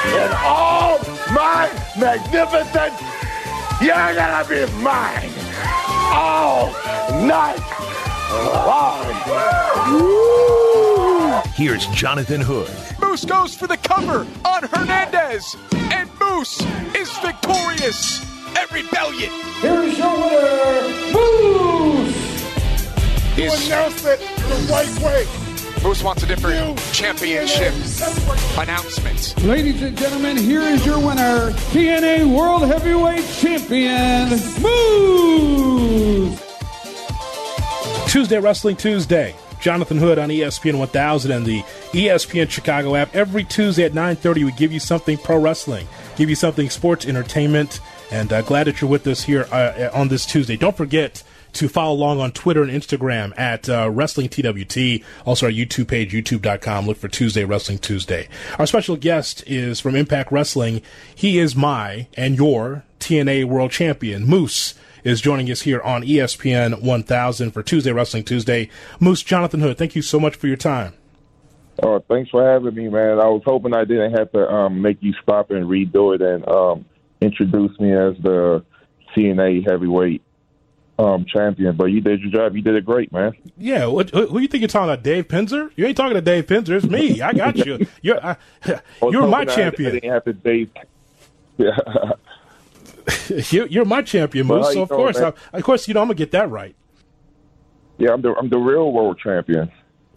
[0.06, 0.98] in all
[1.32, 3.00] my magnificence,
[3.80, 5.30] you're gonna be mine
[6.12, 6.72] all
[7.24, 7.60] night
[8.66, 9.06] long.
[9.92, 11.40] Woo!
[11.54, 12.70] Here's Jonathan Hood.
[13.00, 15.56] Moose goes for the cover on Hernandez,
[15.92, 16.60] and Moose
[16.94, 18.24] is victorious.
[18.56, 19.30] Every rebellion.
[19.60, 21.97] Here's your winner, Moose!
[23.38, 25.24] You announced it the right way.
[25.84, 27.72] Moose wants a different championship
[28.58, 29.40] announcement.
[29.44, 36.42] Ladies and gentlemen, here is your winner, TNA World Heavyweight Champion, Moose!
[38.08, 39.36] Tuesday Wrestling Tuesday.
[39.60, 43.14] Jonathan Hood on ESPN 1000 and the ESPN Chicago app.
[43.14, 47.78] Every Tuesday at 9:30, we give you something pro wrestling, give you something sports entertainment,
[48.10, 50.56] and uh, glad that you're with us here uh, on this Tuesday.
[50.56, 51.22] Don't forget
[51.58, 55.02] to follow along on Twitter and Instagram at uh, Wrestling TWT.
[55.26, 56.86] Also, our YouTube page, youtube.com.
[56.86, 58.28] Look for Tuesday Wrestling Tuesday.
[58.60, 60.82] Our special guest is from Impact Wrestling.
[61.12, 66.82] He is my and your TNA World Champion, Moose is joining us here on ESPN
[66.82, 68.68] 1000 for Tuesday Wrestling Tuesday.
[69.00, 70.94] Moose Jonathan Hood, thank you so much for your time.
[71.82, 73.18] Oh, thanks for having me, man.
[73.18, 76.46] I was hoping I didn't have to um, make you stop and redo it and
[76.48, 76.84] um,
[77.20, 78.64] introduce me as the
[79.16, 80.22] TNA heavyweight
[80.98, 82.56] um, champion, but you did your job.
[82.56, 83.32] You did it great, man.
[83.56, 85.02] Yeah, what, who who you think you're talking about?
[85.04, 85.70] Dave Penzer?
[85.76, 86.70] You ain't talking to Dave Penzer.
[86.70, 87.20] It's me.
[87.22, 87.86] I got you.
[88.02, 89.92] You're I, you're my hoping I- I champion.
[89.94, 90.70] didn't have to Dave.
[91.60, 91.76] Yeah.
[93.50, 94.66] you're, my champion, Moose.
[94.66, 95.16] how So of course.
[95.18, 96.76] I, of course, you know I'm gonna get that right.
[97.98, 99.70] yeah, I'm the I'm the real world champion.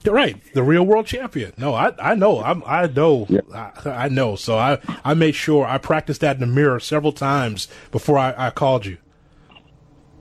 [0.04, 1.54] You're right, the real world champion.
[1.58, 2.42] No, I I know.
[2.44, 3.28] I'm I know.
[3.54, 4.36] I, I know.
[4.36, 8.34] So I I made sure I practiced that in the mirror several times before I,
[8.38, 8.98] I called you.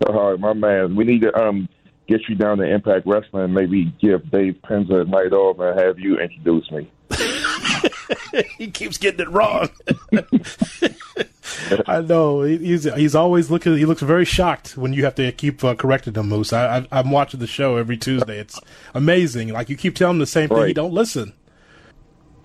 [0.07, 0.97] All right, my man.
[0.97, 1.69] We need to um
[2.09, 5.79] get you down to Impact Wrestling and maybe give Dave Penzer a night off and
[5.79, 6.91] have you introduce me.
[8.59, 9.69] he keeps getting it wrong.
[11.87, 13.77] I know he's he's always looking.
[13.77, 16.53] He looks very shocked when you have to keep uh, correcting him, Moose.
[16.53, 18.39] I, I, I'm watching the show every Tuesday.
[18.39, 18.59] It's
[18.95, 19.49] amazing.
[19.49, 21.35] Like you keep telling him the same thing, he don't listen.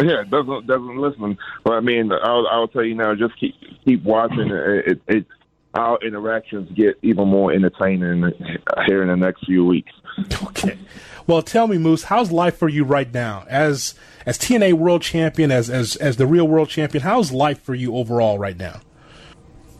[0.01, 1.37] Yeah, doesn't doesn't listen.
[1.63, 3.15] But I mean, I'll I'll tell you now.
[3.15, 4.49] Just keep keep watching.
[4.49, 5.25] It, it, it
[5.75, 8.31] our interactions get even more entertaining
[8.87, 9.91] here in the next few weeks.
[10.43, 10.77] Okay.
[11.27, 15.51] Well, tell me, Moose, how's life for you right now as as TNA World Champion,
[15.51, 17.03] as as as the real World Champion?
[17.03, 18.79] How's life for you overall right now?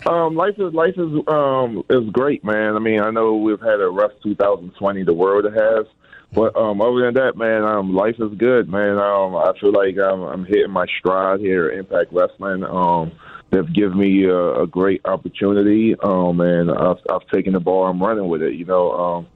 [0.05, 2.75] Um, life is life is um is great, man.
[2.75, 5.03] I mean, I know we've had a rough 2020.
[5.03, 5.85] The world has,
[6.33, 8.97] but um, other than that, man, um, life is good, man.
[8.97, 12.63] Um, I feel like I'm, I'm hitting my stride here at Impact Wrestling.
[12.63, 13.13] Um,
[13.55, 17.85] they've given me a, a great opportunity, um, and I've, I've taken the ball.
[17.85, 18.55] I'm running with it.
[18.55, 19.27] You know,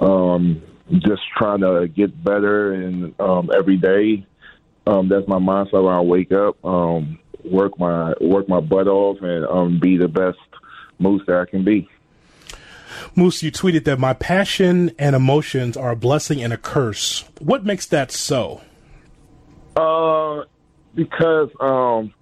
[0.00, 0.62] um, um,
[0.98, 4.26] just trying to get better and um, every day.
[4.86, 6.62] Um, that's my mindset when I wake up.
[6.64, 10.38] Um, work my work my butt off and um, be the best
[10.98, 11.88] moose that I can be.
[13.14, 17.24] Moose, you tweeted that my passion and emotions are a blessing and a curse.
[17.40, 18.60] What makes that so?
[19.74, 20.44] Uh,
[20.94, 22.12] because um,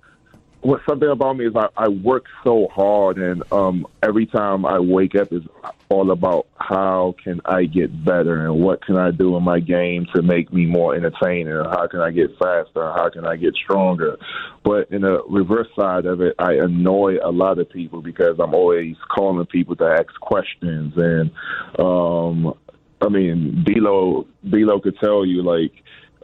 [0.65, 4.79] what something about me is I, I work so hard, and um, every time I
[4.79, 5.43] wake up is
[5.91, 10.07] all about how can I get better and what can I do in my game
[10.15, 13.55] to make me more entertaining, or how can I get faster, how can I get
[13.63, 14.17] stronger.
[14.65, 18.55] But in the reverse side of it, I annoy a lot of people because I'm
[18.55, 21.31] always calling people to ask questions, and
[21.79, 22.55] um,
[23.03, 25.73] I mean, D'Lo, D'Lo could tell you like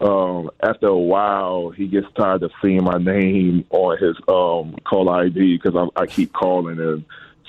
[0.01, 5.11] um, after a while, he gets tired of seeing my name on his um, call
[5.11, 7.05] ID because I, I keep calling him.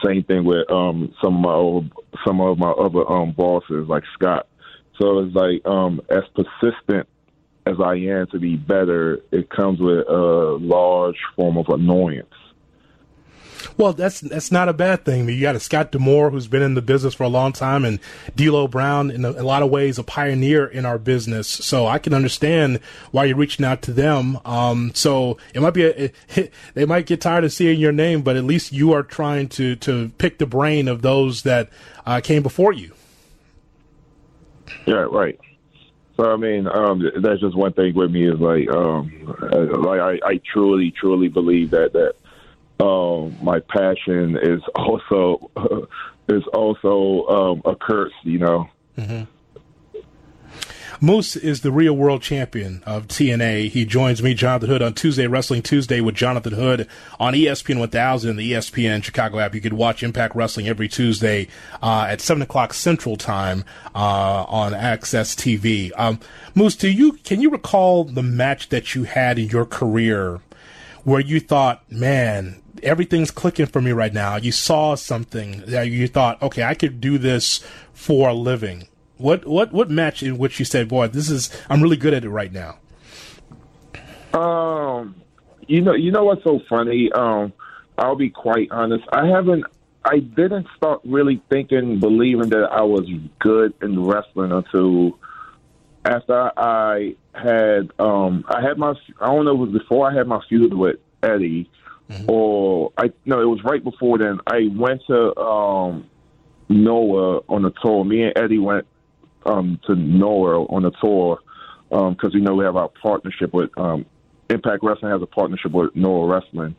[0.06, 1.92] Same thing with um, some of my old,
[2.26, 4.48] some of my other um, bosses, like Scott.
[5.00, 7.08] So it's like um, as persistent
[7.66, 12.34] as I am to be better, it comes with a large form of annoyance.
[13.78, 15.28] Well, that's that's not a bad thing.
[15.28, 18.00] You got a Scott D'Amore who's been in the business for a long time, and
[18.36, 21.48] D'Lo Brown, in a, a, lot of ways, a pioneer in our business.
[21.48, 22.80] So I can understand
[23.12, 24.40] why you're reaching out to them.
[24.46, 28.22] Um, so it might be a, it, they might get tired of seeing your name,
[28.22, 31.70] but at least you are trying to to pick the brain of those that
[32.06, 32.94] uh, came before you.
[34.86, 35.40] Yeah, right.
[36.18, 39.36] So I mean, um, that's just one thing with me is like, um,
[39.82, 42.14] like I, I truly, truly believe that that
[42.82, 45.52] um, my passion is also
[46.28, 48.14] is also um, a curse.
[48.24, 48.70] You know.
[48.98, 49.24] Mm-hmm.
[51.04, 53.70] Moose is the real world champion of TNA.
[53.72, 56.88] He joins me, Jonathan Hood, on Tuesday Wrestling Tuesday with Jonathan Hood
[57.20, 59.56] on ESPN 1000 and the ESPN Chicago app.
[59.56, 61.48] You could watch Impact Wrestling every Tuesday
[61.82, 63.66] uh, at 7 o'clock Central Time
[63.96, 65.92] uh, on AXS TV.
[65.98, 66.20] Um,
[66.54, 70.42] Moose, do you can you recall the match that you had in your career
[71.04, 74.38] where you thought, man, everything's clicking for me right now.
[74.38, 77.64] You saw something that you thought, okay, I could do this
[77.94, 78.88] for a living.
[79.18, 82.24] What what what match in which you said, boy, this is I'm really good at
[82.24, 82.78] it right now?
[84.34, 85.16] Um,
[85.68, 87.12] you know, you know what's so funny?
[87.12, 87.54] Um,
[87.98, 89.04] I'll be quite honest.
[89.12, 89.66] I haven't.
[90.04, 95.20] I didn't start really thinking, believing that I was good in wrestling until
[96.04, 100.28] after I had um I had my I don't know it was before I had
[100.28, 101.70] my feud with Eddie
[102.12, 102.30] mm-hmm.
[102.30, 104.40] or I no, it was right before then.
[104.48, 106.10] I went to um,
[106.70, 108.06] Noah on a tour.
[108.06, 108.86] Me and Eddie went
[109.46, 111.40] um, to Noah on a tour
[111.90, 114.06] because um, you know we have our partnership with um,
[114.50, 116.76] Impact Wrestling has a partnership with Noah Wrestling,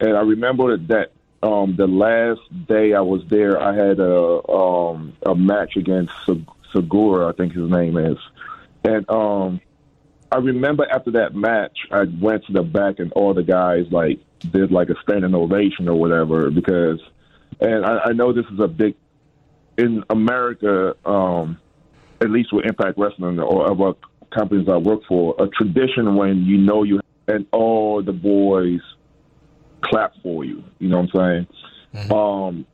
[0.00, 5.16] and I remember that um, the last day I was there, I had a um,
[5.24, 6.12] a match against
[6.74, 8.18] Sugiura, I think his name is,
[8.84, 9.60] and um,
[10.30, 14.18] I remember after that match, I went to the back and all the guys like
[14.40, 17.00] did like a standing ovation or whatever because,
[17.60, 18.94] and I, I know this is a big
[19.78, 21.58] in America, um,
[22.20, 23.98] at least with Impact Wrestling or other
[24.34, 28.80] companies I work for, a tradition when you know you and all the boys
[29.82, 30.64] clap for you.
[30.78, 31.46] You know what I'm saying?
[31.94, 32.12] Mm-hmm.
[32.12, 32.66] Um,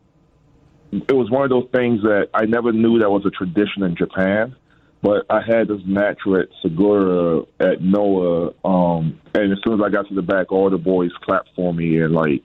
[0.93, 3.97] it was one of those things that I never knew that was a tradition in
[3.97, 4.55] Japan.
[5.03, 9.91] But I had this match with Sugiura at Noah, um, and as soon as I
[9.91, 12.45] got to the back, all the boys clapped for me, and like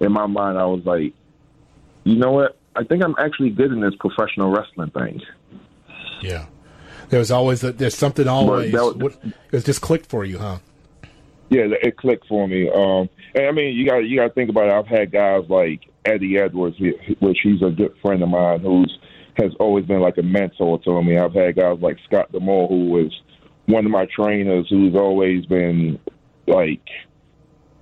[0.00, 1.14] in my mind, I was like,
[2.02, 2.58] you know what?
[2.74, 5.22] I think I'm actually good in this professional wrestling thing.
[6.22, 6.46] Yeah,
[7.08, 8.72] there's always a, there's something always.
[8.72, 9.16] Was,
[9.52, 10.58] it just clicked for you, huh?
[11.50, 12.68] Yeah, it clicked for me.
[12.68, 14.72] Um, and I mean, you got you got to think about it.
[14.72, 16.76] I've had guys like Eddie Edwards,
[17.20, 18.98] which he's a good friend of mine, who's
[19.36, 21.18] has always been like a mentor to me.
[21.18, 23.12] I've had guys like Scott D'Amore, who was
[23.66, 25.98] one of my trainers, who's always been
[26.46, 26.82] like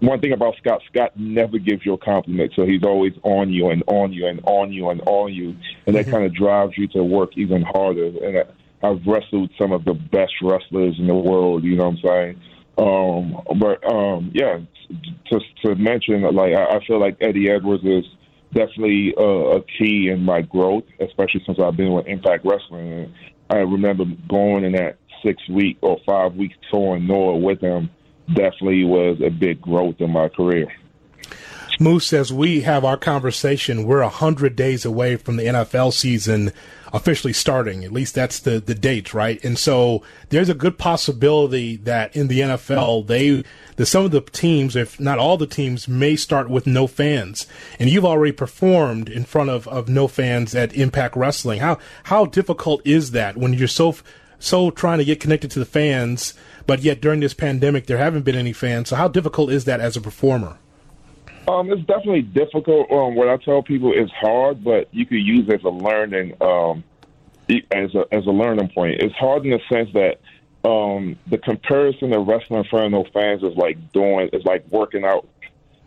[0.00, 3.68] one thing about Scott, Scott never gives you a compliment, so he's always on you
[3.68, 5.54] and on you and on you and on you,
[5.86, 6.10] and that mm-hmm.
[6.10, 8.06] kind of drives you to work even harder.
[8.06, 11.98] And I, I've wrestled some of the best wrestlers in the world, you know what
[11.98, 12.40] I'm saying?
[12.78, 14.60] Um, but um, yeah,
[15.30, 18.04] just to mention, like I, I feel like Eddie Edwards is
[18.52, 22.92] definitely uh, a key in my growth, especially since I've been with Impact Wrestling.
[22.92, 23.14] And
[23.48, 27.90] I remember going in that six week or five week tour in Noah with him
[28.28, 30.68] definitely was a big growth in my career.
[31.80, 36.52] Moose, as we have our conversation, we're 100 days away from the NFL season
[36.92, 37.84] officially starting.
[37.84, 39.42] At least that's the, the date, right?
[39.42, 43.44] And so there's a good possibility that in the NFL, they,
[43.76, 47.46] that some of the teams, if not all the teams, may start with no fans.
[47.78, 51.60] And you've already performed in front of, of no fans at Impact Wrestling.
[51.60, 53.96] How, how difficult is that when you're so,
[54.38, 56.34] so trying to get connected to the fans,
[56.66, 58.90] but yet during this pandemic, there haven't been any fans.
[58.90, 60.58] So how difficult is that as a performer?
[61.48, 62.90] Um, it's definitely difficult.
[62.90, 66.34] Um, what I tell people is hard, but you could use it as a learning,
[66.40, 66.84] um,
[67.72, 69.00] as a as a learning point.
[69.00, 70.20] It's hard in the sense that
[70.68, 74.64] um, the comparison of wrestling in front of no fans is like doing is like
[74.70, 75.26] working out.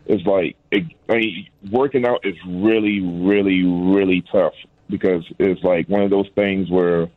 [0.05, 4.53] It's like it, I mean, working out is really, really, really tough
[4.89, 7.09] because it's like one of those things where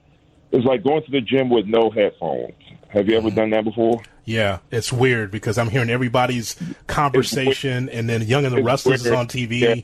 [0.53, 2.55] it's like going to the gym with no headphones.
[2.89, 4.03] Have you ever done that before?
[4.27, 6.57] Yeah, it's weird because I'm hearing everybody's
[6.89, 9.61] conversation, and then Young and the Restless is on TV.
[9.61, 9.77] Yeah.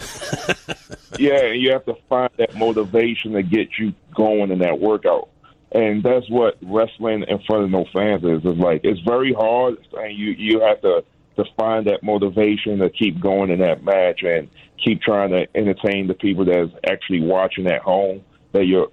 [1.18, 5.28] yeah, and you have to find that motivation to get you going in that workout.
[5.72, 8.40] And that's what wrestling in front of no fans is.
[8.42, 11.04] It's like it's very hard, and you you have to
[11.36, 14.48] to find that motivation to keep going in that match and
[14.82, 18.22] keep trying to entertain the people that's actually watching at home.
[18.52, 18.88] That you're,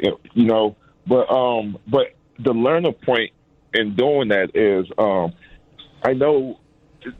[0.00, 0.76] you know,
[1.06, 3.32] but um, but the learning point
[3.74, 5.32] in doing that is, um,
[6.02, 6.58] I know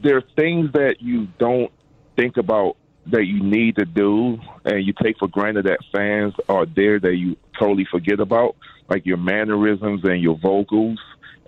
[0.03, 1.71] there are things that you don't
[2.15, 2.77] think about
[3.07, 7.15] that you need to do and you take for granted that fans are there that
[7.15, 8.55] you totally forget about,
[8.89, 10.99] like your mannerisms and your vocals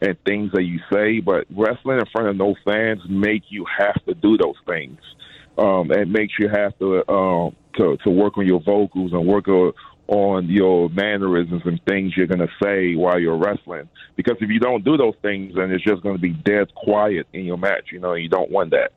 [0.02, 1.20] and things that you say.
[1.20, 5.00] But wrestling in front of no fans make you have to do those things.
[5.58, 9.48] Um, it makes you have to um, to to work on your vocals and work
[9.48, 9.74] on
[10.12, 13.88] on your mannerisms and things you're going to say while you're wrestling.
[14.18, 17.28] Because if you don't do those things, then it's just going to be dead quiet
[17.32, 17.86] in your match.
[17.94, 18.92] You know, you don't want that.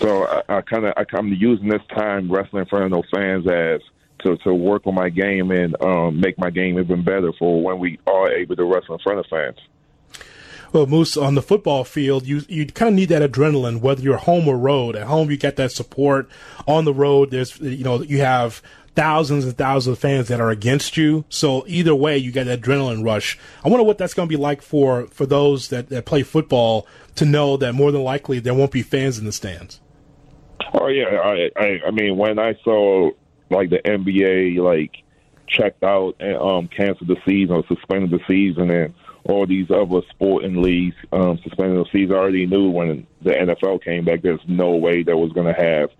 [0.00, 3.08] So I, I kind of I, I'm using this time wrestling in front of those
[3.14, 3.80] fans as
[4.24, 7.78] to to work on my game and um, make my game even better for when
[7.78, 9.58] we are able to wrestle in front of fans.
[10.72, 14.18] Well, Moose, on the football field, you you kind of need that adrenaline, whether you're
[14.18, 14.96] home or road.
[14.96, 16.28] At home, you get that support.
[16.66, 18.60] On the road, there's you know you have
[18.98, 21.24] thousands and thousands of fans that are against you.
[21.28, 23.38] So either way, you get adrenaline rush.
[23.64, 26.84] I wonder what that's going to be like for, for those that, that play football
[27.14, 29.80] to know that more than likely there won't be fans in the stands.
[30.74, 33.10] Oh yeah, I I, I mean when I saw
[33.50, 34.96] like the NBA like
[35.46, 38.92] checked out and um canceled the season or suspended the season and
[39.24, 43.84] all these other sporting leagues um suspended the season, I already knew when the NFL
[43.84, 45.90] came back there's no way that was gonna have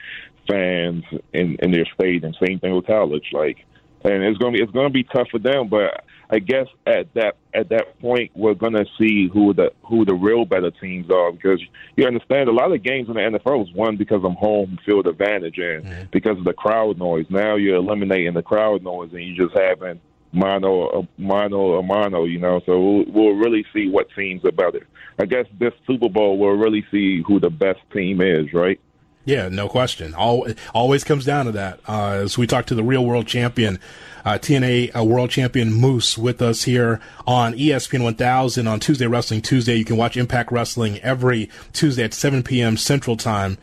[0.50, 3.64] fans in in their and Same thing with college, like,
[4.04, 5.68] and it's gonna be it's gonna be tough for them.
[5.68, 10.14] But I guess at that at that point, we're gonna see who the who the
[10.14, 11.60] real better teams are because
[11.96, 15.06] you understand a lot of games in the NFL is won because of home field
[15.06, 16.04] advantage and mm-hmm.
[16.12, 17.26] because of the crowd noise.
[17.30, 20.00] Now you're eliminating the crowd noise and you just having
[20.32, 24.86] mono mono a mono you know so we'll, we'll really see what teams are better
[25.18, 28.78] i guess this super bowl we'll really see who the best team is right
[29.24, 30.14] yeah, no question.
[30.14, 31.80] All, always comes down to that.
[31.86, 33.78] Uh, as we talk to the real world champion,
[34.24, 39.42] uh, TNA uh, world champion Moose with us here on ESPN 1000 on Tuesday Wrestling
[39.42, 39.76] Tuesday.
[39.76, 42.76] You can watch Impact Wrestling every Tuesday at 7 p.m.
[42.76, 43.58] Central Time.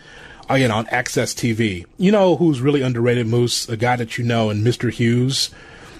[0.47, 1.85] Again, on AXS TV.
[1.97, 3.67] You know who's really underrated, Moose?
[3.67, 4.91] A guy that you know, and Mr.
[4.91, 5.49] Hughes.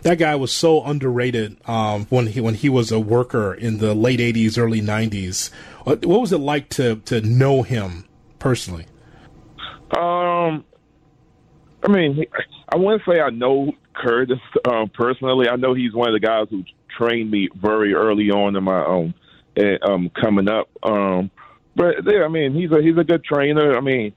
[0.04, 3.96] That guy was so underrated um, when he when he was a worker in the
[3.96, 5.50] late '80s, early '90s.
[5.84, 8.06] What, what was it like to to know him
[8.38, 8.86] personally?
[9.92, 10.66] Um,
[11.84, 12.26] I mean,
[12.70, 15.48] I wouldn't say I know Curtis um, personally.
[15.48, 16.64] I know he's one of the guys who
[16.98, 19.14] trained me very early on in my own
[19.84, 20.70] um, coming up.
[20.84, 21.30] Um,
[21.76, 23.76] but yeah, I mean, he's a he's a good trainer.
[23.76, 24.14] I mean,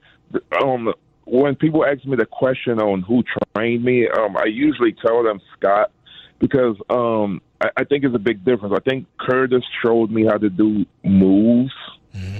[0.62, 0.92] um,
[1.24, 3.22] when people ask me the question on who
[3.54, 5.90] trained me, um, I usually tell them Scott
[6.38, 8.74] because um, I, I think it's a big difference.
[8.76, 11.72] I think Curtis showed me how to do moves.
[12.14, 12.38] Mm-hmm.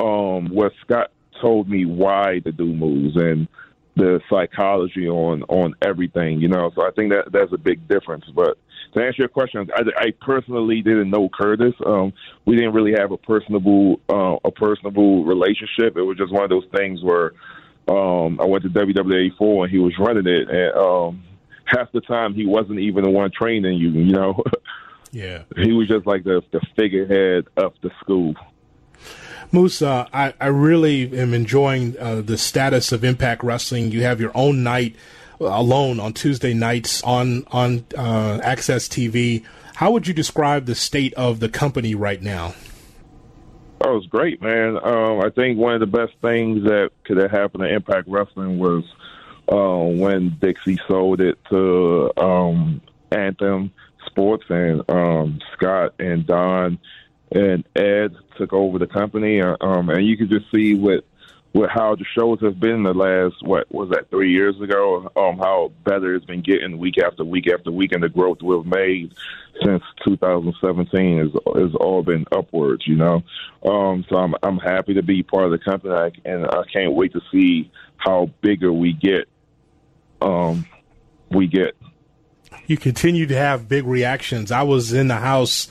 [0.00, 1.10] Um, where Scott
[1.40, 3.48] told me why to do moves and
[3.96, 6.70] the psychology on on everything, you know.
[6.74, 8.24] So I think that that's a big difference.
[8.34, 8.56] But
[8.94, 11.74] to answer your question, I, I personally didn't know Curtis.
[11.84, 12.12] Um,
[12.46, 15.96] we didn't really have a personable uh, a personable relationship.
[15.96, 17.32] It was just one of those things where
[17.88, 21.24] um, I went to WWA4 and he was running it, and um,
[21.64, 23.90] half the time he wasn't even the one training you.
[23.90, 24.42] You know.
[25.10, 25.44] Yeah.
[25.56, 28.34] he was just like the the figurehead of the school.
[29.52, 33.90] Musa, I, I really am enjoying uh, the status of Impact Wrestling.
[33.92, 34.94] You have your own night
[35.40, 39.44] uh, alone on Tuesday nights on on uh, AXS TV.
[39.76, 42.54] How would you describe the state of the company right now?
[43.80, 44.76] Oh, it's great, man.
[44.82, 48.58] Um, I think one of the best things that could have happened to Impact Wrestling
[48.58, 48.84] was
[49.50, 52.80] uh, when Dixie sold it to um,
[53.12, 53.72] Anthem
[54.06, 56.78] Sports and um, Scott and Don
[57.32, 61.04] and Ed took over the company, uh, um, and you could just see with
[61.54, 65.10] with how the shows have been the last what was that three years ago?
[65.16, 68.66] Um, how better it's been getting week after week after week, and the growth we've
[68.66, 69.12] made
[69.64, 72.86] since 2017 has has all been upwards.
[72.86, 73.22] You know,
[73.64, 77.12] um, so I'm I'm happy to be part of the company, and I can't wait
[77.14, 79.28] to see how bigger we get.
[80.20, 80.66] Um,
[81.30, 81.76] we get.
[82.66, 84.52] You continue to have big reactions.
[84.52, 85.68] I was in the house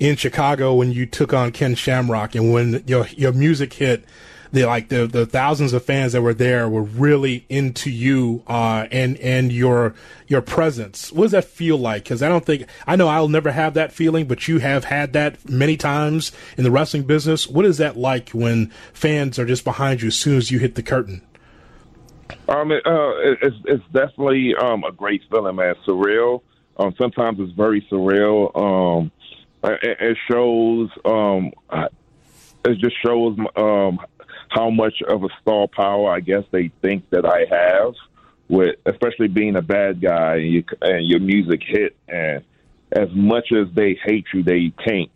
[0.00, 4.04] in Chicago when you took on Ken Shamrock, and when your your music hit
[4.52, 8.86] the like the the thousands of fans that were there were really into you uh,
[8.90, 9.94] and and your
[10.26, 11.12] your presence.
[11.12, 12.04] What does that feel like?
[12.04, 15.12] Because I don't think I know I'll never have that feeling, but you have had
[15.12, 17.46] that many times in the wrestling business.
[17.46, 20.74] What is that like when fans are just behind you as soon as you hit
[20.74, 21.22] the curtain?
[22.48, 25.74] Um, it, uh, it's it's definitely um a great feeling, man.
[25.86, 26.42] Surreal.
[26.78, 28.56] Um, sometimes it's very surreal.
[28.56, 29.12] Um,
[29.64, 31.52] it, it shows um,
[32.64, 33.98] it just shows um
[34.48, 37.94] how much of a star power I guess they think that I have
[38.48, 42.44] with especially being a bad guy and, you, and your music hit and
[42.92, 45.10] as much as they hate you they can't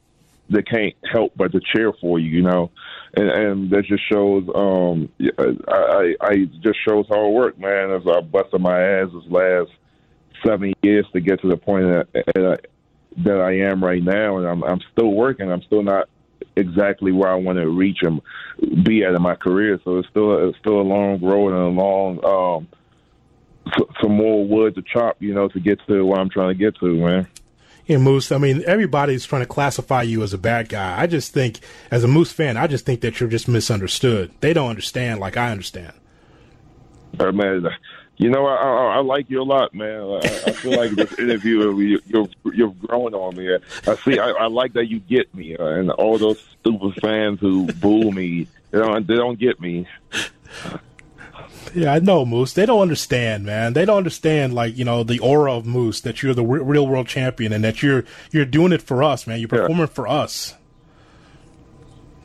[0.49, 2.70] they can't help but to cheer for you you know?
[3.16, 7.90] And, and that just shows um I, I I just shows how it worked man
[7.90, 9.70] as I busted my ass this last
[10.47, 12.66] seven years to get to the point that
[13.19, 16.09] that I am right now and I'm I'm still working I'm still not
[16.57, 18.21] exactly where I want to reach and
[18.85, 19.81] be at in my career.
[19.85, 22.69] So it's still it's still a long road and a long um,
[24.03, 26.77] some more wood to chop, you know, to get to where I'm trying to get
[26.81, 27.27] to, man.
[27.87, 28.33] Yeah, Moose.
[28.33, 30.99] I mean, everybody's trying to classify you as a bad guy.
[30.99, 31.61] I just think,
[31.91, 34.33] as a Moose fan, I just think that you're just misunderstood.
[34.41, 35.93] They don't understand like I understand.
[37.21, 37.67] Uh, man,
[38.17, 40.01] you know, I, I, I like you a lot, man.
[40.03, 43.57] I, I feel like this interview, you, you're you're growing on me.
[43.87, 44.19] I see.
[44.19, 48.12] I, I like that you get me, uh, and all those stupid fans who boo
[48.12, 49.87] me, they don't they don't get me.
[51.75, 52.53] Yeah, I know, Moose.
[52.53, 53.73] They don't understand, man.
[53.73, 57.09] They don't understand, like you know, the aura of Moose that you're the real world
[57.09, 59.41] champion and that you're you're doing it for us, man.
[59.41, 59.87] You're performing yeah.
[59.87, 60.55] for us.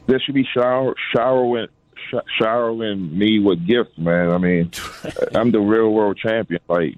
[0.05, 1.67] There should be shower showering
[2.09, 4.31] sh- showering me with gifts, man.
[4.31, 4.71] I mean,
[5.35, 6.61] I'm the real world champion.
[6.67, 6.97] Like,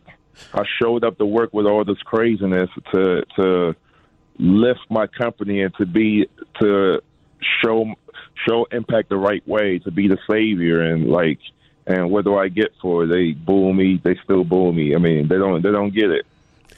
[0.53, 3.75] I showed up to work with all this craziness to to
[4.37, 6.27] lift my company and to be
[6.59, 7.01] to
[7.63, 7.93] show
[8.47, 11.39] show impact the right way to be the savior and like
[11.85, 13.07] and what do I get for it?
[13.07, 14.95] They boo me, they still boo me.
[14.95, 16.25] I mean, they don't they don't get it.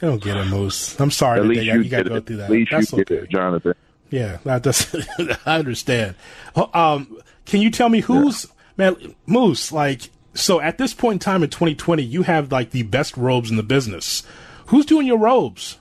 [0.00, 0.98] They don't get it, Moose.
[1.00, 1.40] I'm sorry.
[1.40, 2.44] At least they, you, you got to go through that.
[2.44, 3.14] At least That's you okay.
[3.14, 3.74] get it, Jonathan.
[4.10, 4.94] Yeah, that does.
[5.46, 6.16] I understand.
[6.56, 8.90] Um, can you tell me who's yeah.
[8.90, 9.72] man Moose?
[9.72, 13.50] Like, so at this point in time in 2020, you have like the best robes
[13.50, 14.22] in the business.
[14.66, 15.78] Who's doing your robes?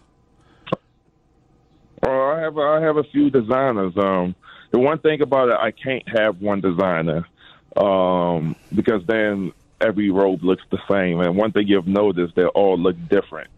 [2.05, 3.93] Oh, I have I have a few designers.
[3.97, 4.35] Um,
[4.71, 7.25] the one thing about it, I can't have one designer
[7.77, 11.19] um, because then every robe looks the same.
[11.19, 13.49] And one thing you've noticed, they all look different.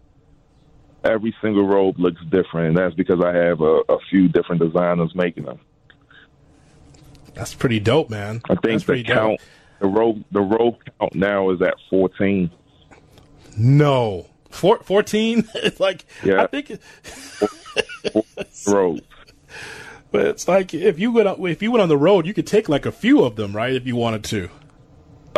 [1.03, 5.13] Every single robe looks different, and that's because I have a, a few different designers
[5.15, 5.59] making them.
[7.36, 8.41] That's pretty dope, man.
[8.49, 9.79] I think the count, dope.
[9.79, 12.49] the robe, the robe count now is at fourteen.
[13.57, 15.49] No, Four, 14?
[15.55, 16.43] it's like yeah.
[16.43, 16.79] I think
[18.67, 19.01] robes.
[20.11, 22.47] But it's like if you went on, if you went on the road, you could
[22.47, 23.73] take like a few of them, right?
[23.73, 24.49] If you wanted to.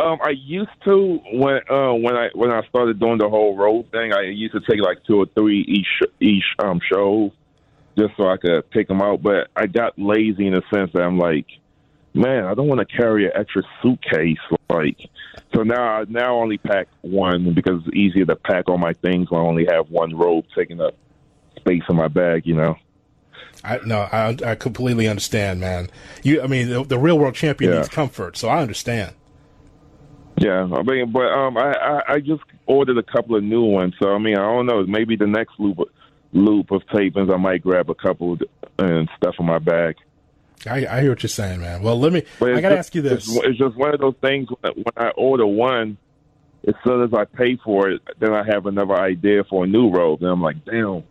[0.00, 3.90] Um, I used to when uh, when I when I started doing the whole road
[3.90, 4.12] thing.
[4.12, 7.32] I used to take like two or three each each um show,
[7.98, 9.20] just so I could pick them out.
[9.20, 11.46] But I got lazy in the sense that I'm like,
[12.18, 14.38] man, I don't want to carry an extra suitcase.
[14.68, 14.98] Like,
[15.54, 19.30] so now I now only pack one because it's easier to pack all my things
[19.30, 20.94] when I only have one robe taking up
[21.56, 22.46] space in my bag.
[22.46, 22.76] You know.
[23.64, 25.88] I no, I I completely understand, man.
[26.22, 27.78] You, I mean, the, the real world champion Yeah.
[27.78, 29.14] needs comfort, so I understand.
[30.40, 33.94] Yeah, I mean, but um, I, I I just ordered a couple of new ones,
[34.00, 34.84] so I mean, I don't know.
[34.86, 35.78] Maybe the next loop
[36.32, 38.38] loop of tapings, I might grab a couple
[38.78, 39.96] and stuff in my bag.
[40.66, 41.82] I, I hear what you're saying, man.
[41.82, 42.22] Well, let me.
[42.40, 43.28] I got to just- ask you this.
[43.28, 45.96] It's, it's just one of those things when when I order one,
[46.66, 49.90] as soon as I pay for it, then I have another idea for a new
[49.90, 51.04] robe, and I'm like, damn,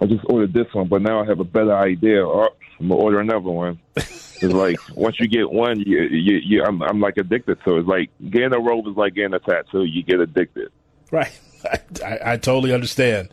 [0.00, 2.26] I just ordered this one, but now I have a better idea.
[2.26, 2.48] Oh,
[2.80, 3.80] I'm gonna order another one.
[3.96, 7.80] it's like once you get one, you, you, you I'm, I'm like addicted to it.
[7.80, 9.84] It's like getting a robe is like getting a tattoo.
[9.84, 10.70] You get addicted.
[11.10, 11.38] Right.
[11.64, 13.30] I, I, I totally understand.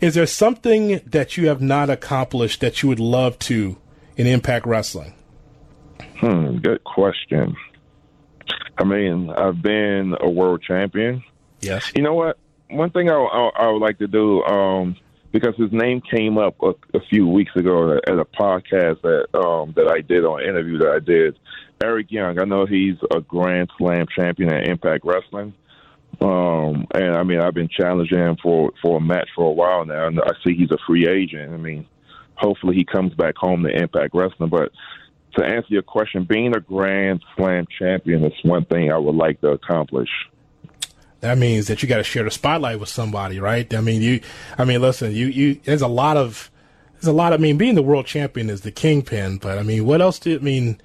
[0.00, 3.76] Is there something that you have not accomplished that you would love to
[4.16, 5.14] in Impact Wrestling?
[6.18, 7.56] Hmm, good question.
[8.78, 11.22] I mean, I've been a world champion.
[11.60, 11.90] Yes.
[11.94, 12.38] You know what?
[12.68, 14.96] One thing I, I, I would like to do, um,
[15.32, 19.72] because his name came up a, a few weeks ago at a podcast that um,
[19.76, 21.38] that I did on an interview that I did.
[21.82, 25.52] Eric Young, I know he's a Grand Slam champion at Impact Wrestling.
[26.20, 29.84] Um, and I mean, I've been challenging him for for a match for a while
[29.84, 31.52] now, and I see he's a free agent.
[31.52, 31.86] I mean,
[32.36, 34.50] hopefully he comes back home to Impact Wrestling.
[34.50, 34.72] But
[35.36, 39.40] to answer your question, being a Grand Slam champion is one thing I would like
[39.42, 40.08] to accomplish.
[41.20, 43.72] That means that you got to share the spotlight with somebody, right?
[43.74, 44.20] I mean, you.
[44.58, 45.26] I mean, listen, you.
[45.26, 45.60] You.
[45.64, 46.50] There's a lot of.
[46.94, 47.32] There's a lot.
[47.32, 50.18] Of, I mean, being the world champion is the kingpin, but I mean, what else
[50.18, 50.80] do I mean?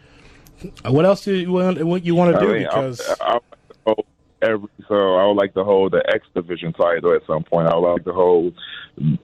[0.86, 1.84] What else do you want?
[1.84, 2.50] What you want to do?
[2.50, 3.40] I mean, because I, I,
[3.88, 4.06] oh,
[4.42, 7.68] every so I would like to hold the X Division title at some point.
[7.68, 8.54] I would like to hold,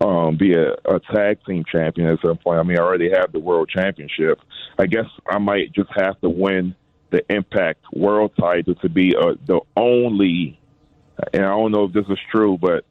[0.01, 2.59] um, be a, a tag team champion at some point.
[2.59, 4.39] I mean, I already have the world championship.
[4.77, 6.75] I guess I might just have to win
[7.09, 10.59] the Impact World title to be uh, the only.
[11.33, 12.85] And I don't know if this is true, but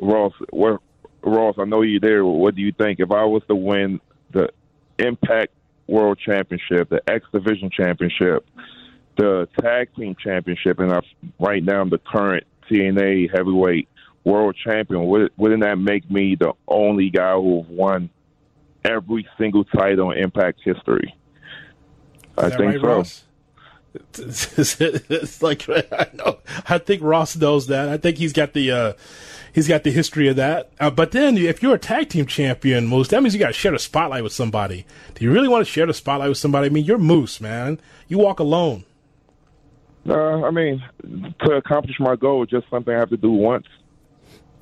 [0.00, 2.24] Ross, Ross, I know you're there.
[2.24, 4.00] What do you think if I was to win
[4.32, 4.50] the
[4.98, 5.52] Impact
[5.88, 8.46] World Championship, the X Division Championship?
[9.18, 11.02] The tag team championship, and I'm
[11.38, 13.88] right now I'm the current TNA heavyweight
[14.24, 15.06] world champion.
[15.06, 18.08] Wouldn't that make me the only guy who won
[18.84, 21.14] every single title in Impact history?
[22.36, 22.86] I think right, so.
[22.86, 23.24] Ross?
[24.18, 26.38] it's like I know.
[26.68, 27.88] I think Ross knows that.
[27.88, 28.92] I think he's got the uh,
[29.52, 30.70] he's got the history of that.
[30.78, 33.52] Uh, but then, if you're a tag team champion, Moose, that means you got to
[33.52, 34.86] share the spotlight with somebody.
[35.14, 36.66] Do you really want to share the spotlight with somebody?
[36.66, 37.80] I mean, you're Moose, man.
[38.06, 38.84] You walk alone.
[40.08, 40.82] Uh, I mean,
[41.40, 43.66] to accomplish my goal, just something I have to do once.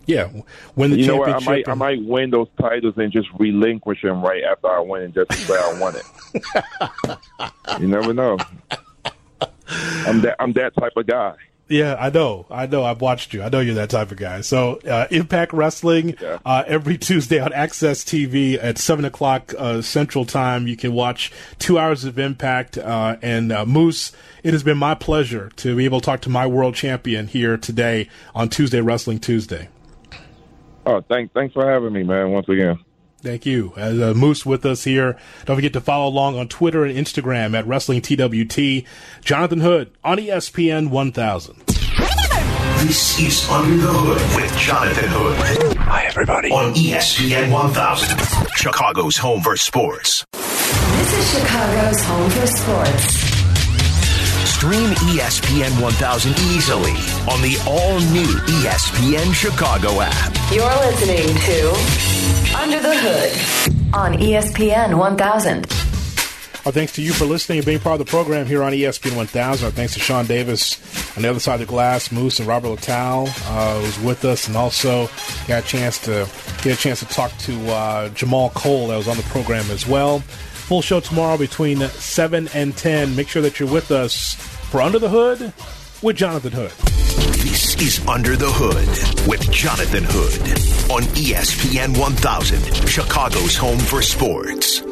[0.06, 0.30] Yeah,
[0.76, 1.28] win the you know what?
[1.28, 1.66] I championship.
[1.66, 5.30] might, I might win those titles and just relinquish them right after I win, just
[5.30, 7.18] to say I won it.
[7.80, 8.38] you never know.
[10.06, 10.36] I'm that.
[10.38, 11.34] I'm that type of guy.
[11.68, 12.46] Yeah, I know.
[12.48, 12.84] I know.
[12.84, 13.42] I've watched you.
[13.42, 14.40] I know you're that type of guy.
[14.42, 20.24] So, uh, Impact Wrestling uh, every Tuesday on AXS TV at seven o'clock uh, Central
[20.24, 20.68] Time.
[20.68, 22.78] You can watch two hours of Impact.
[22.78, 24.12] Uh, and uh, Moose,
[24.44, 27.56] it has been my pleasure to be able to talk to my world champion here
[27.56, 29.68] today on Tuesday Wrestling Tuesday.
[30.86, 31.32] Oh, thanks.
[31.34, 32.30] Thanks for having me, man.
[32.30, 32.78] Once again.
[33.26, 33.72] Thank you.
[33.76, 35.18] As uh, Moose with us here.
[35.46, 38.84] Don't forget to follow along on Twitter and Instagram at Wrestling TWT.
[39.24, 41.56] Jonathan Hood on ESPN 1000.
[42.86, 45.76] This is Under the Hood with Jonathan Hood.
[45.76, 46.52] Hi, everybody.
[46.52, 50.24] On ESPN 1000, Chicago's home for sports.
[50.32, 53.25] This is Chicago's home for sports.
[54.66, 56.90] Stream ESPN 1000 easily
[57.30, 60.34] on the all new ESPN Chicago app.
[60.52, 65.66] You're listening to Under the Hood on ESPN 1000.
[66.66, 69.14] Our thanks to you for listening and being part of the program here on ESPN
[69.16, 69.66] 1000.
[69.66, 70.80] Our thanks to Sean Davis
[71.16, 74.48] on the other side of the glass, Moose and Robert Littell uh, was with us,
[74.48, 75.08] and also
[75.46, 76.28] got a chance to
[76.64, 79.86] get a chance to talk to uh, Jamal Cole that was on the program as
[79.86, 80.18] well.
[80.18, 83.14] Full show tomorrow between seven and ten.
[83.14, 85.52] Make sure that you're with us for Under the Hood
[86.02, 86.70] with Jonathan Hood.
[87.42, 94.82] This is Under the Hood with Jonathan Hood on ESPN 1000, Chicago's home for sports.